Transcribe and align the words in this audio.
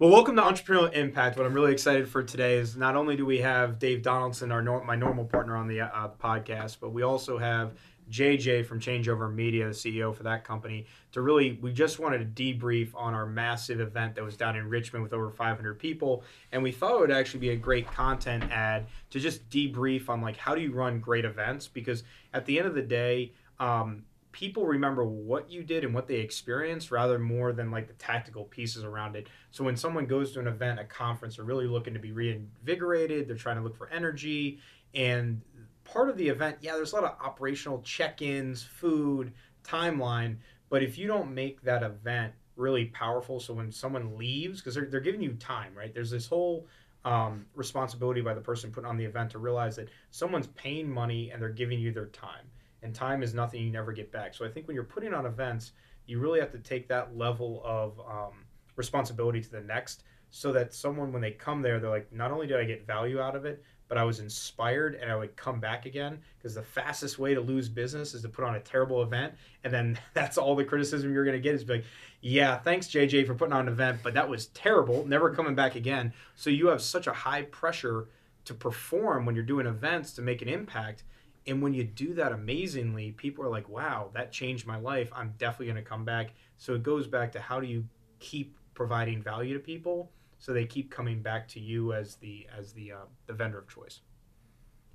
Well, 0.00 0.10
welcome 0.10 0.36
to 0.36 0.42
Entrepreneurial 0.42 0.92
Impact. 0.92 1.36
What 1.36 1.44
I'm 1.44 1.52
really 1.52 1.72
excited 1.72 2.08
for 2.08 2.22
today 2.22 2.58
is 2.58 2.76
not 2.76 2.94
only 2.94 3.16
do 3.16 3.26
we 3.26 3.38
have 3.38 3.80
Dave 3.80 4.00
Donaldson, 4.00 4.52
our 4.52 4.62
nor- 4.62 4.84
my 4.84 4.94
normal 4.94 5.24
partner 5.24 5.56
on 5.56 5.66
the 5.66 5.80
uh, 5.80 6.10
podcast, 6.22 6.76
but 6.80 6.92
we 6.92 7.02
also 7.02 7.36
have 7.36 7.72
JJ 8.08 8.64
from 8.66 8.78
Changeover 8.78 9.34
Media, 9.34 9.66
the 9.66 9.72
CEO 9.72 10.14
for 10.14 10.22
that 10.22 10.44
company, 10.44 10.86
to 11.10 11.20
really, 11.20 11.58
we 11.60 11.72
just 11.72 11.98
wanted 11.98 12.36
to 12.36 12.44
debrief 12.44 12.92
on 12.94 13.12
our 13.12 13.26
massive 13.26 13.80
event 13.80 14.14
that 14.14 14.22
was 14.22 14.36
down 14.36 14.54
in 14.54 14.68
Richmond 14.68 15.02
with 15.02 15.12
over 15.12 15.32
500 15.32 15.76
people. 15.80 16.22
And 16.52 16.62
we 16.62 16.70
thought 16.70 16.94
it 16.94 17.00
would 17.00 17.10
actually 17.10 17.40
be 17.40 17.50
a 17.50 17.56
great 17.56 17.90
content 17.90 18.44
ad 18.52 18.86
to 19.10 19.18
just 19.18 19.50
debrief 19.50 20.08
on 20.08 20.22
like, 20.22 20.36
how 20.36 20.54
do 20.54 20.60
you 20.60 20.70
run 20.70 21.00
great 21.00 21.24
events? 21.24 21.66
Because 21.66 22.04
at 22.32 22.46
the 22.46 22.60
end 22.60 22.68
of 22.68 22.76
the 22.76 22.82
day, 22.82 23.32
um, 23.58 24.04
people 24.38 24.64
remember 24.66 25.04
what 25.04 25.50
you 25.50 25.64
did 25.64 25.82
and 25.82 25.92
what 25.92 26.06
they 26.06 26.20
experienced 26.20 26.92
rather 26.92 27.18
more 27.18 27.52
than 27.52 27.72
like 27.72 27.88
the 27.88 27.94
tactical 27.94 28.44
pieces 28.44 28.84
around 28.84 29.16
it. 29.16 29.26
So 29.50 29.64
when 29.64 29.76
someone 29.76 30.06
goes 30.06 30.30
to 30.32 30.38
an 30.38 30.46
event, 30.46 30.78
a 30.78 30.84
conference, 30.84 31.36
they're 31.36 31.44
really 31.44 31.66
looking 31.66 31.92
to 31.94 31.98
be 31.98 32.12
reinvigorated, 32.12 33.26
they're 33.26 33.34
trying 33.34 33.56
to 33.56 33.62
look 33.62 33.76
for 33.76 33.90
energy, 33.90 34.60
and 34.94 35.40
part 35.82 36.08
of 36.08 36.16
the 36.16 36.28
event, 36.28 36.58
yeah, 36.60 36.74
there's 36.74 36.92
a 36.92 36.94
lot 36.94 37.04
of 37.04 37.16
operational 37.20 37.82
check-ins, 37.82 38.62
food, 38.62 39.32
timeline, 39.64 40.36
but 40.70 40.84
if 40.84 40.98
you 40.98 41.08
don't 41.08 41.34
make 41.34 41.60
that 41.62 41.82
event 41.82 42.32
really 42.54 42.84
powerful, 42.84 43.40
so 43.40 43.52
when 43.52 43.72
someone 43.72 44.16
leaves, 44.16 44.60
because 44.60 44.76
they're, 44.76 44.86
they're 44.86 45.00
giving 45.00 45.20
you 45.20 45.32
time, 45.32 45.74
right? 45.76 45.92
There's 45.92 46.12
this 46.12 46.28
whole 46.28 46.68
um, 47.04 47.46
responsibility 47.56 48.20
by 48.20 48.34
the 48.34 48.40
person 48.40 48.70
putting 48.70 48.88
on 48.88 48.96
the 48.96 49.04
event 49.04 49.30
to 49.32 49.38
realize 49.38 49.74
that 49.76 49.88
someone's 50.12 50.46
paying 50.46 50.88
money 50.88 51.32
and 51.32 51.42
they're 51.42 51.48
giving 51.48 51.80
you 51.80 51.90
their 51.92 52.06
time. 52.06 52.46
And 52.82 52.94
time 52.94 53.22
is 53.22 53.34
nothing 53.34 53.62
you 53.62 53.70
never 53.70 53.92
get 53.92 54.12
back. 54.12 54.34
So 54.34 54.44
I 54.44 54.48
think 54.48 54.66
when 54.66 54.74
you're 54.74 54.84
putting 54.84 55.12
on 55.12 55.26
events, 55.26 55.72
you 56.06 56.20
really 56.20 56.40
have 56.40 56.52
to 56.52 56.58
take 56.58 56.88
that 56.88 57.16
level 57.16 57.62
of 57.64 57.98
um, 58.00 58.44
responsibility 58.76 59.40
to 59.40 59.50
the 59.50 59.60
next 59.60 60.04
so 60.30 60.52
that 60.52 60.74
someone, 60.74 61.12
when 61.12 61.22
they 61.22 61.30
come 61.30 61.62
there, 61.62 61.80
they're 61.80 61.90
like, 61.90 62.12
not 62.12 62.30
only 62.30 62.46
did 62.46 62.58
I 62.58 62.64
get 62.64 62.86
value 62.86 63.20
out 63.20 63.34
of 63.34 63.44
it, 63.44 63.62
but 63.88 63.96
I 63.96 64.04
was 64.04 64.20
inspired 64.20 64.94
and 64.96 65.10
I 65.10 65.16
would 65.16 65.34
come 65.36 65.60
back 65.60 65.86
again 65.86 66.18
because 66.36 66.54
the 66.54 66.62
fastest 66.62 67.18
way 67.18 67.34
to 67.34 67.40
lose 67.40 67.68
business 67.68 68.14
is 68.14 68.22
to 68.22 68.28
put 68.28 68.44
on 68.44 68.54
a 68.54 68.60
terrible 68.60 69.02
event 69.02 69.34
and 69.64 69.72
then 69.72 69.98
that's 70.14 70.38
all 70.38 70.54
the 70.54 70.64
criticism 70.64 71.12
you're 71.12 71.24
going 71.24 71.36
to 71.36 71.42
get 71.42 71.54
is 71.54 71.68
like, 71.68 71.84
yeah, 72.20 72.58
thanks 72.58 72.88
JJ 72.88 73.26
for 73.26 73.34
putting 73.34 73.54
on 73.54 73.62
an 73.62 73.72
event, 73.72 74.00
but 74.02 74.14
that 74.14 74.28
was 74.28 74.46
terrible, 74.48 75.06
never 75.06 75.34
coming 75.34 75.54
back 75.54 75.74
again. 75.74 76.12
So 76.36 76.50
you 76.50 76.68
have 76.68 76.82
such 76.82 77.06
a 77.06 77.12
high 77.12 77.42
pressure 77.42 78.08
to 78.44 78.54
perform 78.54 79.24
when 79.24 79.34
you're 79.34 79.44
doing 79.44 79.66
events 79.66 80.12
to 80.14 80.22
make 80.22 80.42
an 80.42 80.48
impact. 80.48 81.04
And 81.46 81.62
when 81.62 81.72
you 81.72 81.84
do 81.84 82.14
that 82.14 82.32
amazingly, 82.32 83.12
people 83.12 83.44
are 83.44 83.48
like, 83.48 83.68
wow, 83.68 84.10
that 84.14 84.32
changed 84.32 84.66
my 84.66 84.76
life. 84.76 85.10
I'm 85.14 85.34
definitely 85.38 85.66
going 85.66 85.82
to 85.82 85.88
come 85.88 86.04
back. 86.04 86.34
So 86.58 86.74
it 86.74 86.82
goes 86.82 87.06
back 87.06 87.32
to 87.32 87.40
how 87.40 87.60
do 87.60 87.66
you 87.66 87.84
keep 88.18 88.56
providing 88.74 89.22
value 89.22 89.54
to 89.54 89.60
people 89.60 90.10
so 90.38 90.52
they 90.52 90.64
keep 90.64 90.90
coming 90.90 91.20
back 91.20 91.48
to 91.48 91.60
you 91.60 91.92
as 91.92 92.16
the 92.16 92.46
as 92.56 92.72
the 92.72 92.92
uh, 92.92 93.06
the 93.26 93.32
vendor 93.32 93.58
of 93.58 93.68
choice. 93.68 94.00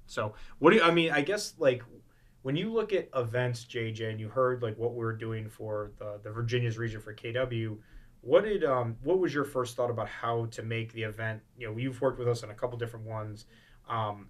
So 0.05 0.33
what 0.59 0.72
do 0.72 0.77
you? 0.77 0.83
I 0.83 0.91
mean, 0.91 1.11
I 1.11 1.22
guess 1.22 1.53
like 1.59 1.83
when 2.41 2.55
you 2.55 2.72
look 2.72 2.94
at 2.94 3.09
events, 3.16 3.66
JJ, 3.66 4.09
and 4.09 4.19
you 4.19 4.30
heard 4.30 4.63
like 4.63 4.78
what 4.78 4.95
we 4.95 5.05
are 5.05 5.13
doing 5.13 5.50
for 5.50 5.91
the 6.00 6.19
the 6.23 6.31
Virginias 6.31 6.78
region 6.78 7.02
for 7.02 7.13
KW. 7.13 7.78
What 8.22 8.45
did 8.45 8.63
um 8.63 8.95
what 9.03 9.19
was 9.19 9.33
your 9.33 9.44
first 9.44 9.75
thought 9.75 9.89
about 9.89 10.07
how 10.07 10.45
to 10.52 10.63
make 10.63 10.94
the 10.94 11.03
event? 11.03 11.41
You 11.57 11.69
know, 11.69 11.78
you've 11.78 12.00
worked 12.00 12.19
with 12.19 12.30
us 12.30 12.44
on 12.44 12.52
a 12.52 12.53
couple 12.53 12.78
different 12.78 13.05
ones. 13.05 13.45
Um, 13.89 14.28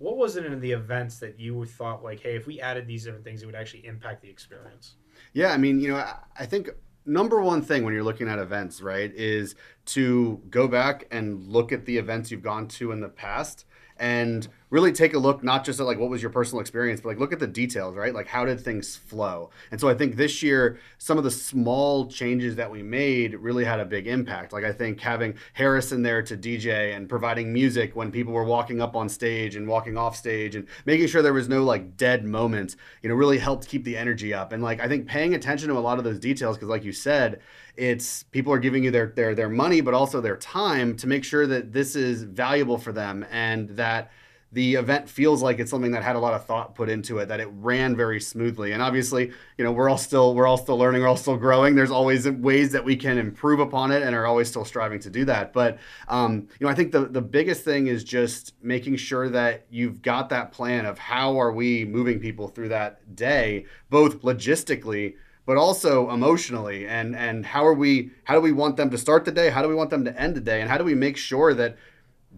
what 0.00 0.16
was 0.16 0.36
it 0.36 0.46
in 0.46 0.58
the 0.60 0.72
events 0.72 1.18
that 1.18 1.38
you 1.38 1.64
thought 1.66 2.02
like, 2.02 2.20
hey, 2.20 2.34
if 2.34 2.46
we 2.46 2.58
added 2.58 2.86
these 2.86 3.04
different 3.04 3.22
things, 3.22 3.42
it 3.42 3.46
would 3.46 3.54
actually 3.54 3.84
impact 3.84 4.22
the 4.22 4.30
experience? 4.30 4.94
Yeah, 5.34 5.52
I 5.52 5.58
mean, 5.58 5.78
you 5.78 5.88
know, 5.88 6.02
I 6.38 6.46
think 6.46 6.70
number 7.04 7.42
one 7.42 7.60
thing 7.60 7.84
when 7.84 7.92
you're 7.92 8.02
looking 8.02 8.26
at 8.26 8.38
events, 8.38 8.80
right, 8.80 9.12
is 9.14 9.56
to 9.92 10.40
go 10.50 10.68
back 10.68 11.06
and 11.10 11.48
look 11.48 11.72
at 11.72 11.84
the 11.86 11.98
events 11.98 12.30
you've 12.30 12.42
gone 12.42 12.68
to 12.68 12.92
in 12.92 13.00
the 13.00 13.08
past 13.08 13.64
and 14.00 14.48
really 14.70 14.92
take 14.92 15.12
a 15.12 15.18
look 15.18 15.44
not 15.44 15.62
just 15.62 15.78
at 15.78 15.84
like 15.84 15.98
what 15.98 16.08
was 16.08 16.22
your 16.22 16.30
personal 16.30 16.60
experience 16.60 17.02
but 17.02 17.10
like 17.10 17.18
look 17.18 17.32
at 17.34 17.38
the 17.38 17.46
details 17.46 17.94
right? 17.94 18.14
Like 18.14 18.26
how 18.26 18.46
did 18.46 18.58
things 18.58 18.96
flow? 18.96 19.50
And 19.70 19.78
so 19.78 19.88
i 19.88 19.94
think 19.94 20.16
this 20.16 20.42
year 20.42 20.78
some 20.96 21.18
of 21.18 21.24
the 21.24 21.30
small 21.30 22.06
changes 22.06 22.56
that 22.56 22.70
we 22.70 22.82
made 22.82 23.34
really 23.34 23.64
had 23.64 23.78
a 23.78 23.84
big 23.84 24.06
impact. 24.06 24.52
Like 24.54 24.64
i 24.64 24.72
think 24.72 25.00
having 25.00 25.34
harrison 25.52 26.02
there 26.02 26.22
to 26.22 26.36
dj 26.36 26.96
and 26.96 27.08
providing 27.08 27.52
music 27.52 27.94
when 27.94 28.10
people 28.10 28.32
were 28.32 28.44
walking 28.44 28.80
up 28.80 28.96
on 28.96 29.08
stage 29.08 29.54
and 29.54 29.68
walking 29.68 29.98
off 29.98 30.16
stage 30.16 30.56
and 30.56 30.66
making 30.86 31.06
sure 31.06 31.20
there 31.20 31.34
was 31.34 31.48
no 31.48 31.62
like 31.62 31.96
dead 31.98 32.24
moments 32.24 32.76
you 33.02 33.10
know 33.10 33.14
really 33.14 33.38
helped 33.38 33.68
keep 33.68 33.84
the 33.84 33.96
energy 33.96 34.32
up. 34.32 34.52
And 34.52 34.62
like 34.62 34.80
i 34.80 34.88
think 34.88 35.06
paying 35.06 35.34
attention 35.34 35.68
to 35.68 35.76
a 35.76 35.80
lot 35.80 35.98
of 35.98 36.04
those 36.04 36.18
details 36.18 36.56
because 36.56 36.70
like 36.70 36.84
you 36.84 36.92
said 36.92 37.40
it's 37.80 38.24
people 38.24 38.52
are 38.52 38.58
giving 38.58 38.84
you 38.84 38.90
their 38.90 39.06
their 39.06 39.34
their 39.34 39.48
money 39.48 39.80
but 39.80 39.94
also 39.94 40.20
their 40.20 40.36
time 40.36 40.94
to 40.94 41.06
make 41.06 41.24
sure 41.24 41.46
that 41.46 41.72
this 41.72 41.96
is 41.96 42.24
valuable 42.24 42.76
for 42.76 42.92
them 42.92 43.24
and 43.30 43.70
that 43.70 44.12
the 44.52 44.74
event 44.74 45.08
feels 45.08 45.42
like 45.42 45.60
it's 45.60 45.70
something 45.70 45.92
that 45.92 46.02
had 46.02 46.16
a 46.16 46.18
lot 46.18 46.34
of 46.34 46.44
thought 46.44 46.74
put 46.74 46.90
into 46.90 47.18
it 47.18 47.28
that 47.28 47.38
it 47.38 47.48
ran 47.52 47.96
very 47.96 48.20
smoothly. 48.20 48.72
And 48.72 48.82
obviously 48.82 49.32
you 49.56 49.64
know 49.64 49.72
we're 49.72 49.88
all 49.88 49.96
still 49.96 50.34
we're 50.34 50.46
all 50.46 50.58
still 50.58 50.76
learning 50.76 51.00
we're 51.00 51.08
all 51.08 51.16
still 51.16 51.38
growing. 51.38 51.74
There's 51.74 51.90
always 51.90 52.28
ways 52.28 52.70
that 52.72 52.84
we 52.84 52.96
can 52.96 53.16
improve 53.16 53.60
upon 53.60 53.92
it 53.92 54.02
and 54.02 54.14
are 54.14 54.26
always 54.26 54.48
still 54.48 54.66
striving 54.66 55.00
to 55.00 55.08
do 55.08 55.24
that. 55.24 55.54
But 55.54 55.78
um, 56.06 56.48
you 56.58 56.66
know 56.66 56.68
i 56.68 56.74
think 56.74 56.92
the, 56.92 57.06
the 57.06 57.22
biggest 57.22 57.64
thing 57.64 57.86
is 57.86 58.04
just 58.04 58.54
making 58.62 58.96
sure 58.96 59.30
that 59.30 59.64
you've 59.70 60.02
got 60.02 60.28
that 60.28 60.52
plan 60.52 60.84
of 60.84 60.98
how 60.98 61.40
are 61.40 61.52
we 61.52 61.86
moving 61.86 62.20
people 62.20 62.48
through 62.48 62.68
that 62.68 63.16
day 63.16 63.64
both 63.88 64.20
logistically 64.20 65.14
but 65.46 65.56
also 65.56 66.10
emotionally 66.10 66.86
and 66.86 67.16
and 67.16 67.46
how 67.46 67.66
are 67.66 67.74
we 67.74 68.10
how 68.24 68.34
do 68.34 68.40
we 68.40 68.52
want 68.52 68.76
them 68.76 68.90
to 68.90 68.98
start 68.98 69.24
the 69.24 69.32
day 69.32 69.50
how 69.50 69.62
do 69.62 69.68
we 69.68 69.74
want 69.74 69.90
them 69.90 70.04
to 70.04 70.20
end 70.20 70.34
the 70.36 70.40
day 70.40 70.60
and 70.60 70.70
how 70.70 70.78
do 70.78 70.84
we 70.84 70.94
make 70.94 71.16
sure 71.16 71.54
that 71.54 71.76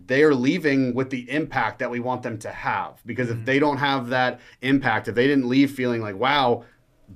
they 0.06 0.22
are 0.22 0.34
leaving 0.34 0.94
with 0.94 1.10
the 1.10 1.30
impact 1.30 1.78
that 1.80 1.90
we 1.90 2.00
want 2.00 2.22
them 2.22 2.38
to 2.38 2.50
have. 2.50 3.00
Because 3.04 3.28
mm-hmm. 3.28 3.40
if 3.40 3.46
they 3.46 3.58
don't 3.58 3.76
have 3.78 4.08
that 4.08 4.40
impact, 4.62 5.08
if 5.08 5.14
they 5.14 5.26
didn't 5.26 5.48
leave 5.48 5.70
feeling 5.70 6.00
like, 6.00 6.16
wow, 6.16 6.64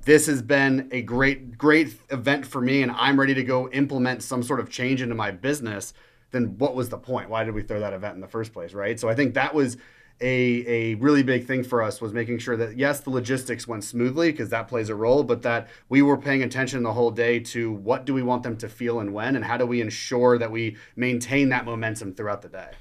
this 0.05 0.27
has 0.27 0.41
been 0.41 0.87
a 0.91 1.01
great, 1.01 1.57
great 1.57 1.95
event 2.09 2.45
for 2.45 2.61
me 2.61 2.83
and 2.83 2.91
I'm 2.91 3.19
ready 3.19 3.33
to 3.33 3.43
go 3.43 3.69
implement 3.69 4.21
some 4.21 4.43
sort 4.43 4.59
of 4.59 4.69
change 4.69 5.01
into 5.01 5.15
my 5.15 5.31
business, 5.31 5.93
then 6.31 6.57
what 6.57 6.75
was 6.75 6.89
the 6.89 6.97
point? 6.97 7.29
Why 7.29 7.43
did 7.43 7.55
we 7.55 7.63
throw 7.63 7.79
that 7.79 7.93
event 7.93 8.15
in 8.15 8.21
the 8.21 8.27
first 8.27 8.53
place? 8.53 8.73
Right. 8.73 8.99
So 8.99 9.09
I 9.09 9.15
think 9.15 9.33
that 9.33 9.55
was 9.55 9.77
a, 10.19 10.65
a 10.67 10.95
really 10.95 11.21
big 11.21 11.45
thing 11.45 11.63
for 11.63 11.81
us 11.81 12.01
was 12.01 12.11
making 12.11 12.39
sure 12.39 12.57
that 12.57 12.75
yes 12.75 13.01
the 13.01 13.09
logistics 13.09 13.67
went 13.67 13.83
smoothly 13.83 14.31
because 14.31 14.49
that 14.49 14.67
plays 14.67 14.89
a 14.89 14.95
role 14.95 15.23
but 15.23 15.43
that 15.43 15.67
we 15.89 16.01
were 16.01 16.17
paying 16.17 16.41
attention 16.41 16.81
the 16.83 16.93
whole 16.93 17.11
day 17.11 17.39
to 17.39 17.71
what 17.71 18.05
do 18.05 18.13
we 18.13 18.23
want 18.23 18.41
them 18.43 18.57
to 18.57 18.67
feel 18.67 18.99
and 18.99 19.13
when 19.13 19.35
and 19.35 19.45
how 19.45 19.57
do 19.57 19.65
we 19.65 19.79
ensure 19.79 20.37
that 20.37 20.51
we 20.51 20.75
maintain 20.95 21.49
that 21.49 21.65
momentum 21.65 22.13
throughout 22.13 22.41
the 22.41 22.49
day. 22.49 22.71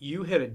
You 0.00 0.24
hit 0.24 0.42
a 0.42 0.50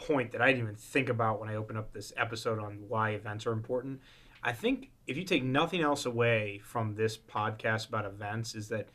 point 0.00 0.32
that 0.32 0.40
i 0.40 0.46
didn't 0.46 0.62
even 0.62 0.74
think 0.76 1.08
about 1.08 1.40
when 1.40 1.48
i 1.48 1.56
opened 1.56 1.78
up 1.78 1.92
this 1.92 2.12
episode 2.16 2.58
on 2.58 2.84
why 2.88 3.10
events 3.10 3.46
are 3.46 3.52
important. 3.52 4.00
I 4.42 4.52
think 4.52 4.90
if 5.06 5.16
you 5.16 5.24
take 5.24 5.42
nothing 5.42 5.82
else 5.82 6.06
away 6.06 6.60
from 6.64 6.94
this 6.94 7.18
podcast 7.18 7.88
about 7.88 8.06
events 8.06 8.54
is 8.54 8.68
that 8.68 8.88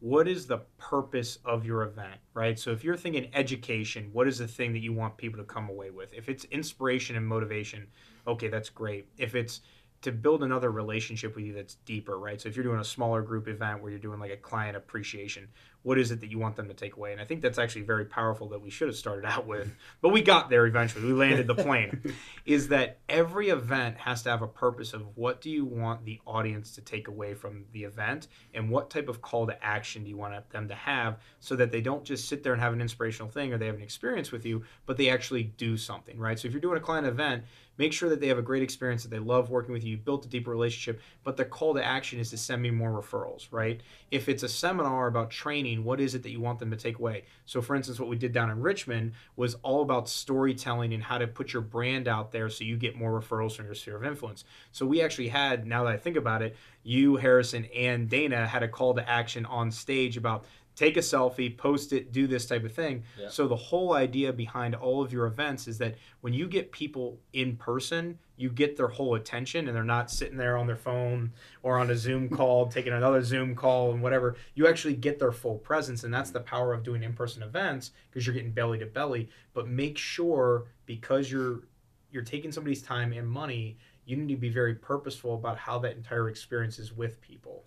what 0.00 0.26
is 0.26 0.46
the 0.46 0.58
purpose 0.78 1.38
of 1.44 1.64
your 1.64 1.82
event, 1.82 2.18
right? 2.32 2.58
So 2.58 2.70
if 2.70 2.82
you're 2.82 2.96
thinking 2.96 3.30
education, 3.34 4.08
what 4.12 4.26
is 4.26 4.38
the 4.38 4.48
thing 4.48 4.72
that 4.72 4.80
you 4.80 4.94
want 4.94 5.16
people 5.18 5.38
to 5.38 5.44
come 5.44 5.68
away 5.68 5.90
with? 5.90 6.12
If 6.14 6.28
it's 6.28 6.44
inspiration 6.46 7.16
and 7.16 7.26
motivation, 7.26 7.86
okay, 8.26 8.48
that's 8.48 8.70
great. 8.70 9.06
If 9.18 9.34
it's 9.34 9.60
to 10.02 10.10
build 10.10 10.42
another 10.42 10.70
relationship 10.70 11.36
with 11.36 11.44
you 11.44 11.52
that's 11.52 11.74
deeper, 11.84 12.18
right? 12.18 12.40
So 12.40 12.48
if 12.48 12.56
you're 12.56 12.64
doing 12.64 12.80
a 12.80 12.84
smaller 12.84 13.20
group 13.20 13.46
event 13.48 13.82
where 13.82 13.90
you're 13.90 14.00
doing 14.00 14.18
like 14.18 14.32
a 14.32 14.36
client 14.38 14.74
appreciation, 14.74 15.48
what 15.82 15.98
is 15.98 16.10
it 16.10 16.20
that 16.20 16.30
you 16.30 16.38
want 16.38 16.56
them 16.56 16.68
to 16.68 16.74
take 16.74 16.96
away? 16.96 17.12
And 17.12 17.20
I 17.20 17.24
think 17.24 17.40
that's 17.40 17.58
actually 17.58 17.82
very 17.82 18.04
powerful 18.04 18.48
that 18.50 18.60
we 18.60 18.70
should 18.70 18.88
have 18.88 18.96
started 18.96 19.24
out 19.24 19.46
with, 19.46 19.74
but 20.00 20.10
we 20.10 20.20
got 20.22 20.50
there 20.50 20.66
eventually. 20.66 21.06
We 21.06 21.12
landed 21.12 21.46
the 21.46 21.54
plane. 21.54 22.14
is 22.44 22.68
that 22.68 22.98
every 23.08 23.48
event 23.48 23.96
has 23.98 24.22
to 24.22 24.30
have 24.30 24.42
a 24.42 24.46
purpose 24.46 24.92
of 24.92 25.16
what 25.16 25.40
do 25.40 25.50
you 25.50 25.64
want 25.64 26.04
the 26.04 26.20
audience 26.26 26.74
to 26.74 26.80
take 26.80 27.08
away 27.08 27.34
from 27.34 27.64
the 27.72 27.84
event 27.84 28.28
and 28.54 28.70
what 28.70 28.90
type 28.90 29.08
of 29.08 29.22
call 29.22 29.46
to 29.46 29.64
action 29.64 30.04
do 30.04 30.10
you 30.10 30.16
want 30.16 30.48
them 30.50 30.68
to 30.68 30.74
have 30.74 31.18
so 31.38 31.56
that 31.56 31.72
they 31.72 31.80
don't 31.80 32.04
just 32.04 32.28
sit 32.28 32.42
there 32.42 32.52
and 32.52 32.60
have 32.60 32.72
an 32.72 32.80
inspirational 32.80 33.30
thing 33.30 33.52
or 33.52 33.58
they 33.58 33.66
have 33.66 33.76
an 33.76 33.82
experience 33.82 34.32
with 34.32 34.44
you, 34.44 34.62
but 34.86 34.96
they 34.96 35.08
actually 35.08 35.44
do 35.44 35.76
something, 35.76 36.18
right? 36.18 36.38
So 36.38 36.46
if 36.46 36.52
you're 36.52 36.60
doing 36.60 36.76
a 36.76 36.80
client 36.80 37.06
event, 37.06 37.44
Make 37.80 37.94
sure 37.94 38.10
that 38.10 38.20
they 38.20 38.28
have 38.28 38.36
a 38.36 38.42
great 38.42 38.62
experience, 38.62 39.04
that 39.04 39.08
they 39.08 39.18
love 39.18 39.48
working 39.48 39.72
with 39.72 39.82
you, 39.82 39.92
you 39.92 39.96
built 39.96 40.26
a 40.26 40.28
deeper 40.28 40.50
relationship, 40.50 41.00
but 41.24 41.38
the 41.38 41.46
call 41.46 41.72
to 41.72 41.82
action 41.82 42.20
is 42.20 42.28
to 42.28 42.36
send 42.36 42.60
me 42.60 42.70
more 42.70 42.90
referrals, 42.90 43.48
right? 43.50 43.80
If 44.10 44.28
it's 44.28 44.42
a 44.42 44.50
seminar 44.50 45.06
about 45.06 45.30
training, 45.30 45.69
what 45.78 46.00
is 46.00 46.14
it 46.14 46.22
that 46.22 46.30
you 46.30 46.40
want 46.40 46.58
them 46.58 46.70
to 46.70 46.76
take 46.76 46.98
away? 46.98 47.24
So, 47.46 47.62
for 47.62 47.74
instance, 47.74 47.98
what 47.98 48.08
we 48.08 48.16
did 48.16 48.32
down 48.32 48.50
in 48.50 48.60
Richmond 48.60 49.12
was 49.36 49.54
all 49.62 49.82
about 49.82 50.08
storytelling 50.08 50.92
and 50.92 51.02
how 51.02 51.18
to 51.18 51.26
put 51.26 51.52
your 51.52 51.62
brand 51.62 52.08
out 52.08 52.32
there 52.32 52.48
so 52.50 52.64
you 52.64 52.76
get 52.76 52.96
more 52.96 53.20
referrals 53.20 53.56
from 53.56 53.66
your 53.66 53.74
sphere 53.74 53.96
of 53.96 54.04
influence. 54.04 54.44
So, 54.72 54.84
we 54.86 55.02
actually 55.02 55.28
had, 55.28 55.66
now 55.66 55.84
that 55.84 55.92
I 55.92 55.96
think 55.96 56.16
about 56.16 56.42
it, 56.42 56.56
you, 56.82 57.16
Harrison, 57.16 57.66
and 57.74 58.08
Dana 58.08 58.46
had 58.46 58.62
a 58.62 58.68
call 58.68 58.94
to 58.94 59.08
action 59.08 59.46
on 59.46 59.70
stage 59.70 60.16
about 60.16 60.44
take 60.76 60.96
a 60.96 61.00
selfie, 61.00 61.56
post 61.56 61.92
it, 61.92 62.10
do 62.10 62.26
this 62.26 62.46
type 62.46 62.64
of 62.64 62.72
thing. 62.72 63.02
Yeah. 63.20 63.28
So 63.28 63.46
the 63.46 63.56
whole 63.56 63.92
idea 63.92 64.32
behind 64.32 64.74
all 64.74 65.02
of 65.02 65.12
your 65.12 65.26
events 65.26 65.68
is 65.68 65.78
that 65.78 65.96
when 66.22 66.32
you 66.32 66.48
get 66.48 66.72
people 66.72 67.18
in 67.32 67.56
person, 67.56 68.18
you 68.40 68.48
get 68.48 68.76
their 68.76 68.88
whole 68.88 69.16
attention 69.16 69.68
and 69.68 69.76
they're 69.76 69.84
not 69.84 70.10
sitting 70.10 70.38
there 70.38 70.56
on 70.56 70.66
their 70.66 70.76
phone 70.76 71.30
or 71.62 71.78
on 71.78 71.90
a 71.90 71.96
Zoom 71.96 72.28
call, 72.30 72.68
taking 72.68 72.94
another 72.94 73.22
Zoom 73.22 73.54
call 73.54 73.92
and 73.92 74.02
whatever. 74.02 74.34
You 74.54 74.66
actually 74.66 74.94
get 74.94 75.18
their 75.18 75.30
full 75.30 75.58
presence. 75.58 76.04
And 76.04 76.14
that's 76.14 76.30
the 76.30 76.40
power 76.40 76.72
of 76.72 76.82
doing 76.82 77.02
in 77.02 77.12
person 77.12 77.42
events 77.42 77.90
because 78.08 78.26
you're 78.26 78.34
getting 78.34 78.52
belly 78.52 78.78
to 78.78 78.86
belly. 78.86 79.28
But 79.52 79.68
make 79.68 79.98
sure 79.98 80.64
because 80.86 81.30
you're 81.30 81.64
you're 82.10 82.24
taking 82.24 82.50
somebody's 82.50 82.82
time 82.82 83.12
and 83.12 83.28
money, 83.28 83.76
you 84.06 84.16
need 84.16 84.28
to 84.34 84.40
be 84.40 84.48
very 84.48 84.74
purposeful 84.74 85.34
about 85.34 85.58
how 85.58 85.78
that 85.80 85.96
entire 85.96 86.28
experience 86.30 86.78
is 86.78 86.92
with 86.92 87.20
people. 87.20 87.64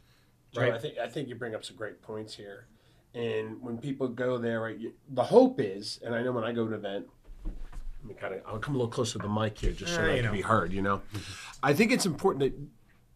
Joe, 0.51 0.61
Right. 0.61 0.73
I 0.73 0.79
think 0.79 0.97
I 0.97 1.07
think 1.07 1.29
you 1.29 1.35
bring 1.35 1.53
up 1.53 1.63
some 1.63 1.75
great 1.75 2.01
points 2.01 2.33
here. 2.35 2.65
And 3.13 3.61
when 3.61 3.77
people 3.77 4.07
go 4.07 4.39
there, 4.39 4.61
right, 4.61 4.77
you, 4.77 4.93
the 5.11 5.23
hope 5.23 5.59
is, 5.59 5.99
and 6.03 6.15
I 6.15 6.23
know 6.23 6.31
when 6.31 6.43
I 6.43 6.51
go 6.51 6.67
to 6.67 6.73
an 6.73 6.79
event, 6.79 7.05
let 8.03 8.09
me 8.09 8.15
kind 8.19 8.33
of, 8.33 8.41
I'll 8.45 8.59
come 8.59 8.75
a 8.75 8.77
little 8.77 8.91
closer 8.91 9.13
to 9.19 9.27
the 9.27 9.29
mic 9.33 9.57
here 9.57 9.71
just 9.71 9.95
so 9.95 10.01
Ah, 10.01 10.11
I 10.11 10.15
can 10.17 10.25
know. 10.25 10.31
be 10.31 10.41
heard. 10.41 10.73
You 10.73 10.81
know, 10.81 11.01
I 11.61 11.73
think 11.73 11.91
it's 11.91 12.05
important 12.05 12.39
that 12.43 12.53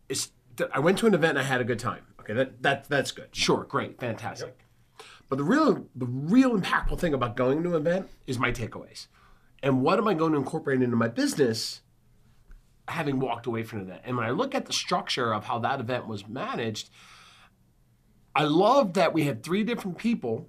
it's. 0.10 0.31
That 0.56 0.69
I 0.74 0.80
went 0.80 0.98
to 1.00 1.06
an 1.07 1.13
event 1.13 1.38
and 1.38 1.39
I 1.39 1.44
had 1.44 1.62
a 1.62 1.63
good 1.63 1.78
time. 1.78 2.01
Okay, 2.22 2.34
that 2.34 2.63
that 2.63 2.89
that's 2.89 3.12
good. 3.12 3.28
Sure, 3.31 3.63
great, 3.63 4.00
fantastic. 4.00 4.57
But 5.30 5.38
the 5.38 5.44
real 5.44 5.86
the 5.95 6.06
real 6.07 6.57
impactful 6.57 7.00
thing 7.00 7.13
about 7.13 7.36
going 7.36 7.62
to 7.63 7.69
an 7.69 7.75
event 7.75 8.10
is 8.25 8.39
my 8.39 8.51
takeaways, 8.51 9.06
and 9.62 9.81
what 9.84 10.00
am 10.00 10.07
I 10.07 10.13
going 10.16 10.31
to 10.31 10.38
incorporate 10.39 10.81
into 10.81 10.95
my 10.95 11.10
business 11.10 11.81
having 12.88 13.19
walked 13.19 13.45
away 13.45 13.63
from 13.63 13.81
event. 13.81 14.01
And 14.06 14.16
when 14.16 14.25
I 14.25 14.30
look 14.30 14.56
at 14.56 14.66
the 14.66 14.72
structure 14.74 15.34
of 15.34 15.44
how 15.44 15.60
that 15.60 15.80
event 15.81 16.07
was 16.07 16.25
managed, 16.25 16.89
I 18.34 18.44
love 18.45 18.94
that 18.94 19.13
we 19.13 19.24
had 19.24 19.44
three 19.44 19.63
different 19.66 19.98
people, 19.98 20.48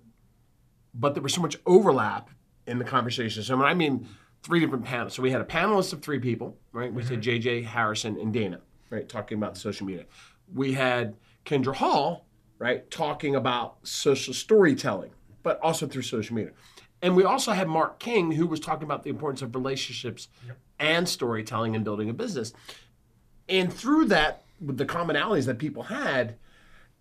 but 0.94 1.14
there 1.14 1.22
was 1.22 1.34
so 1.34 1.42
much 1.42 1.56
overlap 1.66 2.30
in 2.66 2.78
the 2.78 2.84
conversation. 2.84 3.42
So 3.42 3.56
when 3.56 3.66
I 3.66 3.74
mean 3.74 4.06
three 4.48 4.60
different 4.60 4.86
panels, 4.86 5.12
so 5.12 5.20
we 5.22 5.30
had 5.30 5.42
a 5.42 5.44
panelist 5.44 5.92
of 5.92 6.00
three 6.00 6.18
people, 6.18 6.56
right? 6.72 6.90
We 6.90 7.02
said 7.02 7.20
JJ 7.20 7.42
mm-hmm. 7.42 7.66
Harrison 7.66 8.18
and 8.18 8.32
Dana, 8.32 8.60
right, 8.88 9.06
talking 9.06 9.36
about 9.36 9.58
social 9.58 9.86
media. 9.86 10.06
We 10.54 10.72
had 10.72 11.16
Kindra 11.44 11.74
Hall, 11.74 12.24
right, 12.58 12.90
talking 12.90 13.36
about 13.36 13.76
social 13.86 14.32
storytelling, 14.32 15.10
but 15.42 15.60
also 15.60 15.86
through 15.86 16.00
social 16.00 16.34
media. 16.34 16.52
And 17.02 17.14
we 17.14 17.24
also 17.24 17.52
had 17.52 17.68
Mark 17.68 17.98
King, 17.98 18.32
who 18.32 18.46
was 18.46 18.58
talking 18.58 18.84
about 18.84 19.02
the 19.02 19.10
importance 19.10 19.42
of 19.42 19.54
relationships 19.54 20.28
and 20.78 21.06
storytelling 21.06 21.76
and 21.76 21.84
building 21.84 22.08
a 22.08 22.14
business. 22.14 22.54
And 23.50 23.70
through 23.70 24.06
that, 24.06 24.44
with 24.64 24.78
the 24.78 24.86
commonalities 24.86 25.44
that 25.44 25.58
people 25.58 25.82
had, 25.82 26.36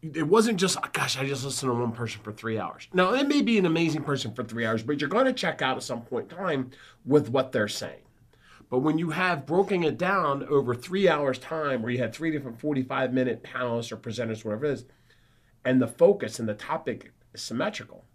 it 0.01 0.27
wasn't 0.27 0.59
just, 0.59 0.77
"Oh, 0.77 0.89
gosh, 0.93 1.17
I 1.17 1.25
just 1.27 1.43
listened 1.43 1.71
to 1.71 1.79
one 1.79 1.91
person 1.91 2.21
for 2.21 2.31
three 2.31 2.59
hours. 2.59 2.87
Now, 2.93 3.13
it 3.13 3.27
may 3.27 3.41
be 3.41 3.57
an 3.57 3.65
amazing 3.65 4.03
person 4.03 4.33
for 4.33 4.43
three 4.43 4.65
hours, 4.65 4.83
but 4.83 5.01
you're 5.01 5.09
going 5.09 5.25
to 5.25 5.33
check 5.33 5.61
out 5.61 5.77
at 5.77 5.83
some 5.83 6.01
point 6.03 6.31
in 6.31 6.37
time 6.37 6.71
with 7.05 7.29
what 7.29 7.51
they're 7.51 7.67
saying. 7.67 8.01
But 8.69 8.79
when 8.79 8.97
you 8.97 9.11
have 9.11 9.45
broken 9.45 9.83
it 9.83 9.97
down 9.97 10.43
over 10.47 10.75
three 10.75 11.07
hours' 11.07 11.39
time, 11.39 11.81
where 11.81 11.91
you 11.91 11.99
had 11.99 12.13
three 12.13 12.31
different 12.31 12.59
45 12.59 13.13
minute 13.13 13.43
panelists 13.43 13.91
or 13.91 13.97
presenters, 13.97 14.43
whatever 14.43 14.65
it 14.65 14.73
is, 14.73 14.85
and 15.63 15.81
the 15.81 15.87
focus 15.87 16.39
and 16.39 16.47
the 16.47 16.53
topic 16.53 17.13
is 17.33 17.41
symmetrical, 17.41 18.05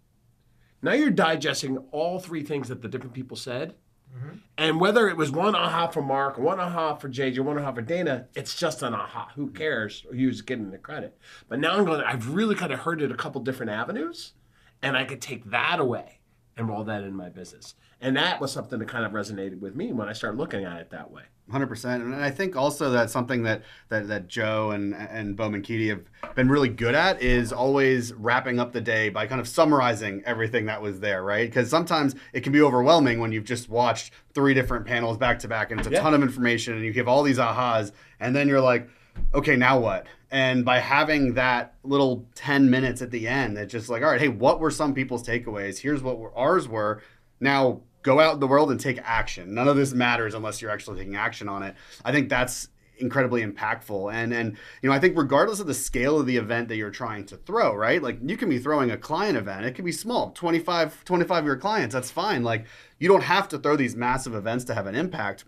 now 0.81 0.93
you're 0.93 1.09
digesting 1.09 1.77
all 1.91 2.19
three 2.19 2.43
things 2.43 2.67
that 2.67 2.81
the 2.81 2.87
different 2.87 3.13
people 3.13 3.37
said. 3.37 3.75
Mm-hmm. 4.15 4.37
And 4.57 4.79
whether 4.79 5.07
it 5.07 5.17
was 5.17 5.31
one 5.31 5.55
aha 5.55 5.87
for 5.87 6.01
Mark, 6.01 6.37
one 6.37 6.59
aha 6.59 6.95
for 6.95 7.09
JJ, 7.09 7.39
one 7.39 7.57
aha 7.57 7.71
for 7.71 7.81
Dana, 7.81 8.27
it's 8.35 8.55
just 8.55 8.83
an 8.83 8.93
aha. 8.93 9.31
Who 9.35 9.49
cares 9.49 10.05
who's 10.11 10.41
getting 10.41 10.71
the 10.71 10.77
credit? 10.77 11.17
But 11.49 11.59
now 11.59 11.75
I'm 11.75 11.85
going, 11.85 12.01
I've 12.01 12.33
really 12.33 12.55
kind 12.55 12.71
of 12.71 12.79
heard 12.79 13.01
it 13.01 13.11
a 13.11 13.15
couple 13.15 13.41
different 13.41 13.71
avenues, 13.71 14.33
and 14.81 14.95
I 14.95 15.05
could 15.05 15.21
take 15.21 15.45
that 15.45 15.79
away 15.79 16.19
and 16.55 16.69
roll 16.69 16.83
that 16.83 17.03
in 17.03 17.15
my 17.15 17.29
business. 17.29 17.73
And 17.99 18.15
that 18.17 18.39
was 18.39 18.51
something 18.51 18.79
that 18.79 18.87
kind 18.87 19.05
of 19.05 19.11
resonated 19.13 19.59
with 19.59 19.75
me 19.75 19.91
when 19.91 20.07
I 20.07 20.13
started 20.13 20.37
looking 20.37 20.65
at 20.65 20.79
it 20.79 20.91
that 20.91 21.09
way. 21.09 21.23
Hundred 21.51 21.67
percent, 21.67 22.01
and 22.03 22.15
I 22.15 22.31
think 22.31 22.55
also 22.55 22.89
that's 22.89 23.11
something 23.11 23.43
that 23.43 23.63
that, 23.89 24.07
that 24.07 24.27
Joe 24.29 24.71
and 24.71 24.95
and 24.95 25.35
Bowman 25.35 25.61
Keaty 25.61 25.89
have 25.89 26.35
been 26.35 26.47
really 26.47 26.69
good 26.69 26.95
at 26.95 27.21
is 27.21 27.51
always 27.51 28.13
wrapping 28.13 28.61
up 28.61 28.71
the 28.71 28.79
day 28.79 29.09
by 29.09 29.27
kind 29.27 29.41
of 29.41 29.47
summarizing 29.47 30.23
everything 30.25 30.67
that 30.67 30.81
was 30.81 31.01
there, 31.01 31.21
right? 31.21 31.49
Because 31.49 31.69
sometimes 31.69 32.15
it 32.31 32.41
can 32.41 32.53
be 32.53 32.61
overwhelming 32.61 33.19
when 33.19 33.33
you've 33.33 33.43
just 33.43 33.67
watched 33.67 34.13
three 34.33 34.53
different 34.53 34.85
panels 34.85 35.17
back 35.17 35.37
to 35.39 35.49
back, 35.49 35.69
and 35.71 35.81
it's 35.81 35.89
a 35.89 35.91
Yeah. 35.91 35.99
ton 35.99 36.13
of 36.13 36.21
information, 36.21 36.75
and 36.75 36.85
you 36.85 36.93
give 36.93 37.09
all 37.09 37.23
these 37.23 37.37
ahas, 37.39 37.91
and 38.21 38.33
then 38.33 38.47
you're 38.47 38.61
like, 38.61 38.87
okay, 39.33 39.57
now 39.57 39.77
what? 39.77 40.07
And 40.31 40.63
by 40.63 40.79
having 40.79 41.33
that 41.33 41.73
little 41.83 42.25
ten 42.35 42.69
minutes 42.69 43.01
at 43.01 43.11
the 43.11 43.27
end, 43.27 43.57
it's 43.57 43.71
just 43.73 43.89
like, 43.89 44.01
all 44.01 44.09
right, 44.09 44.21
hey, 44.21 44.29
what 44.29 44.61
were 44.61 44.71
some 44.71 44.93
people's 44.93 45.27
takeaways? 45.27 45.77
Here's 45.79 46.01
what 46.01 46.17
were, 46.19 46.33
ours 46.37 46.69
were. 46.69 47.01
Now 47.41 47.81
go 48.03 48.19
out 48.19 48.35
in 48.35 48.39
the 48.39 48.47
world 48.47 48.69
and 48.69 48.79
take 48.79 48.99
action. 49.03 49.53
None 49.53 49.67
of 49.67 49.75
this 49.75 49.93
matters 49.93 50.33
unless 50.33 50.61
you're 50.61 50.71
actually 50.71 50.99
taking 50.99 51.15
action 51.15 51.49
on 51.49 51.63
it. 51.63 51.75
I 52.05 52.11
think 52.11 52.29
that's 52.29 52.67
incredibly 52.97 53.43
impactful. 53.43 54.13
And 54.13 54.33
and 54.33 54.57
you 54.81 54.89
know 54.89 54.95
I 54.95 54.99
think 54.99 55.17
regardless 55.17 55.59
of 55.59 55.67
the 55.67 55.73
scale 55.73 56.19
of 56.19 56.25
the 56.25 56.37
event 56.37 56.67
that 56.67 56.75
you're 56.75 56.91
trying 56.91 57.25
to 57.27 57.37
throw 57.37 57.73
right? 57.73 58.01
Like 58.01 58.19
you 58.21 58.37
can 58.37 58.49
be 58.49 58.59
throwing 58.59 58.91
a 58.91 58.97
client 58.97 59.37
event. 59.37 59.65
It 59.65 59.73
can 59.75 59.85
be 59.85 59.91
small 59.91 60.31
25 60.31 61.03
25 61.03 61.39
of 61.39 61.45
your 61.45 61.57
clients. 61.57 61.93
That's 61.93 62.11
fine. 62.11 62.43
Like 62.43 62.65
you 62.99 63.07
don't 63.07 63.23
have 63.23 63.47
to 63.49 63.57
throw 63.57 63.75
these 63.75 63.95
massive 63.95 64.35
events 64.35 64.65
to 64.65 64.73
have 64.73 64.85
an 64.87 64.95
impact. 64.95 65.45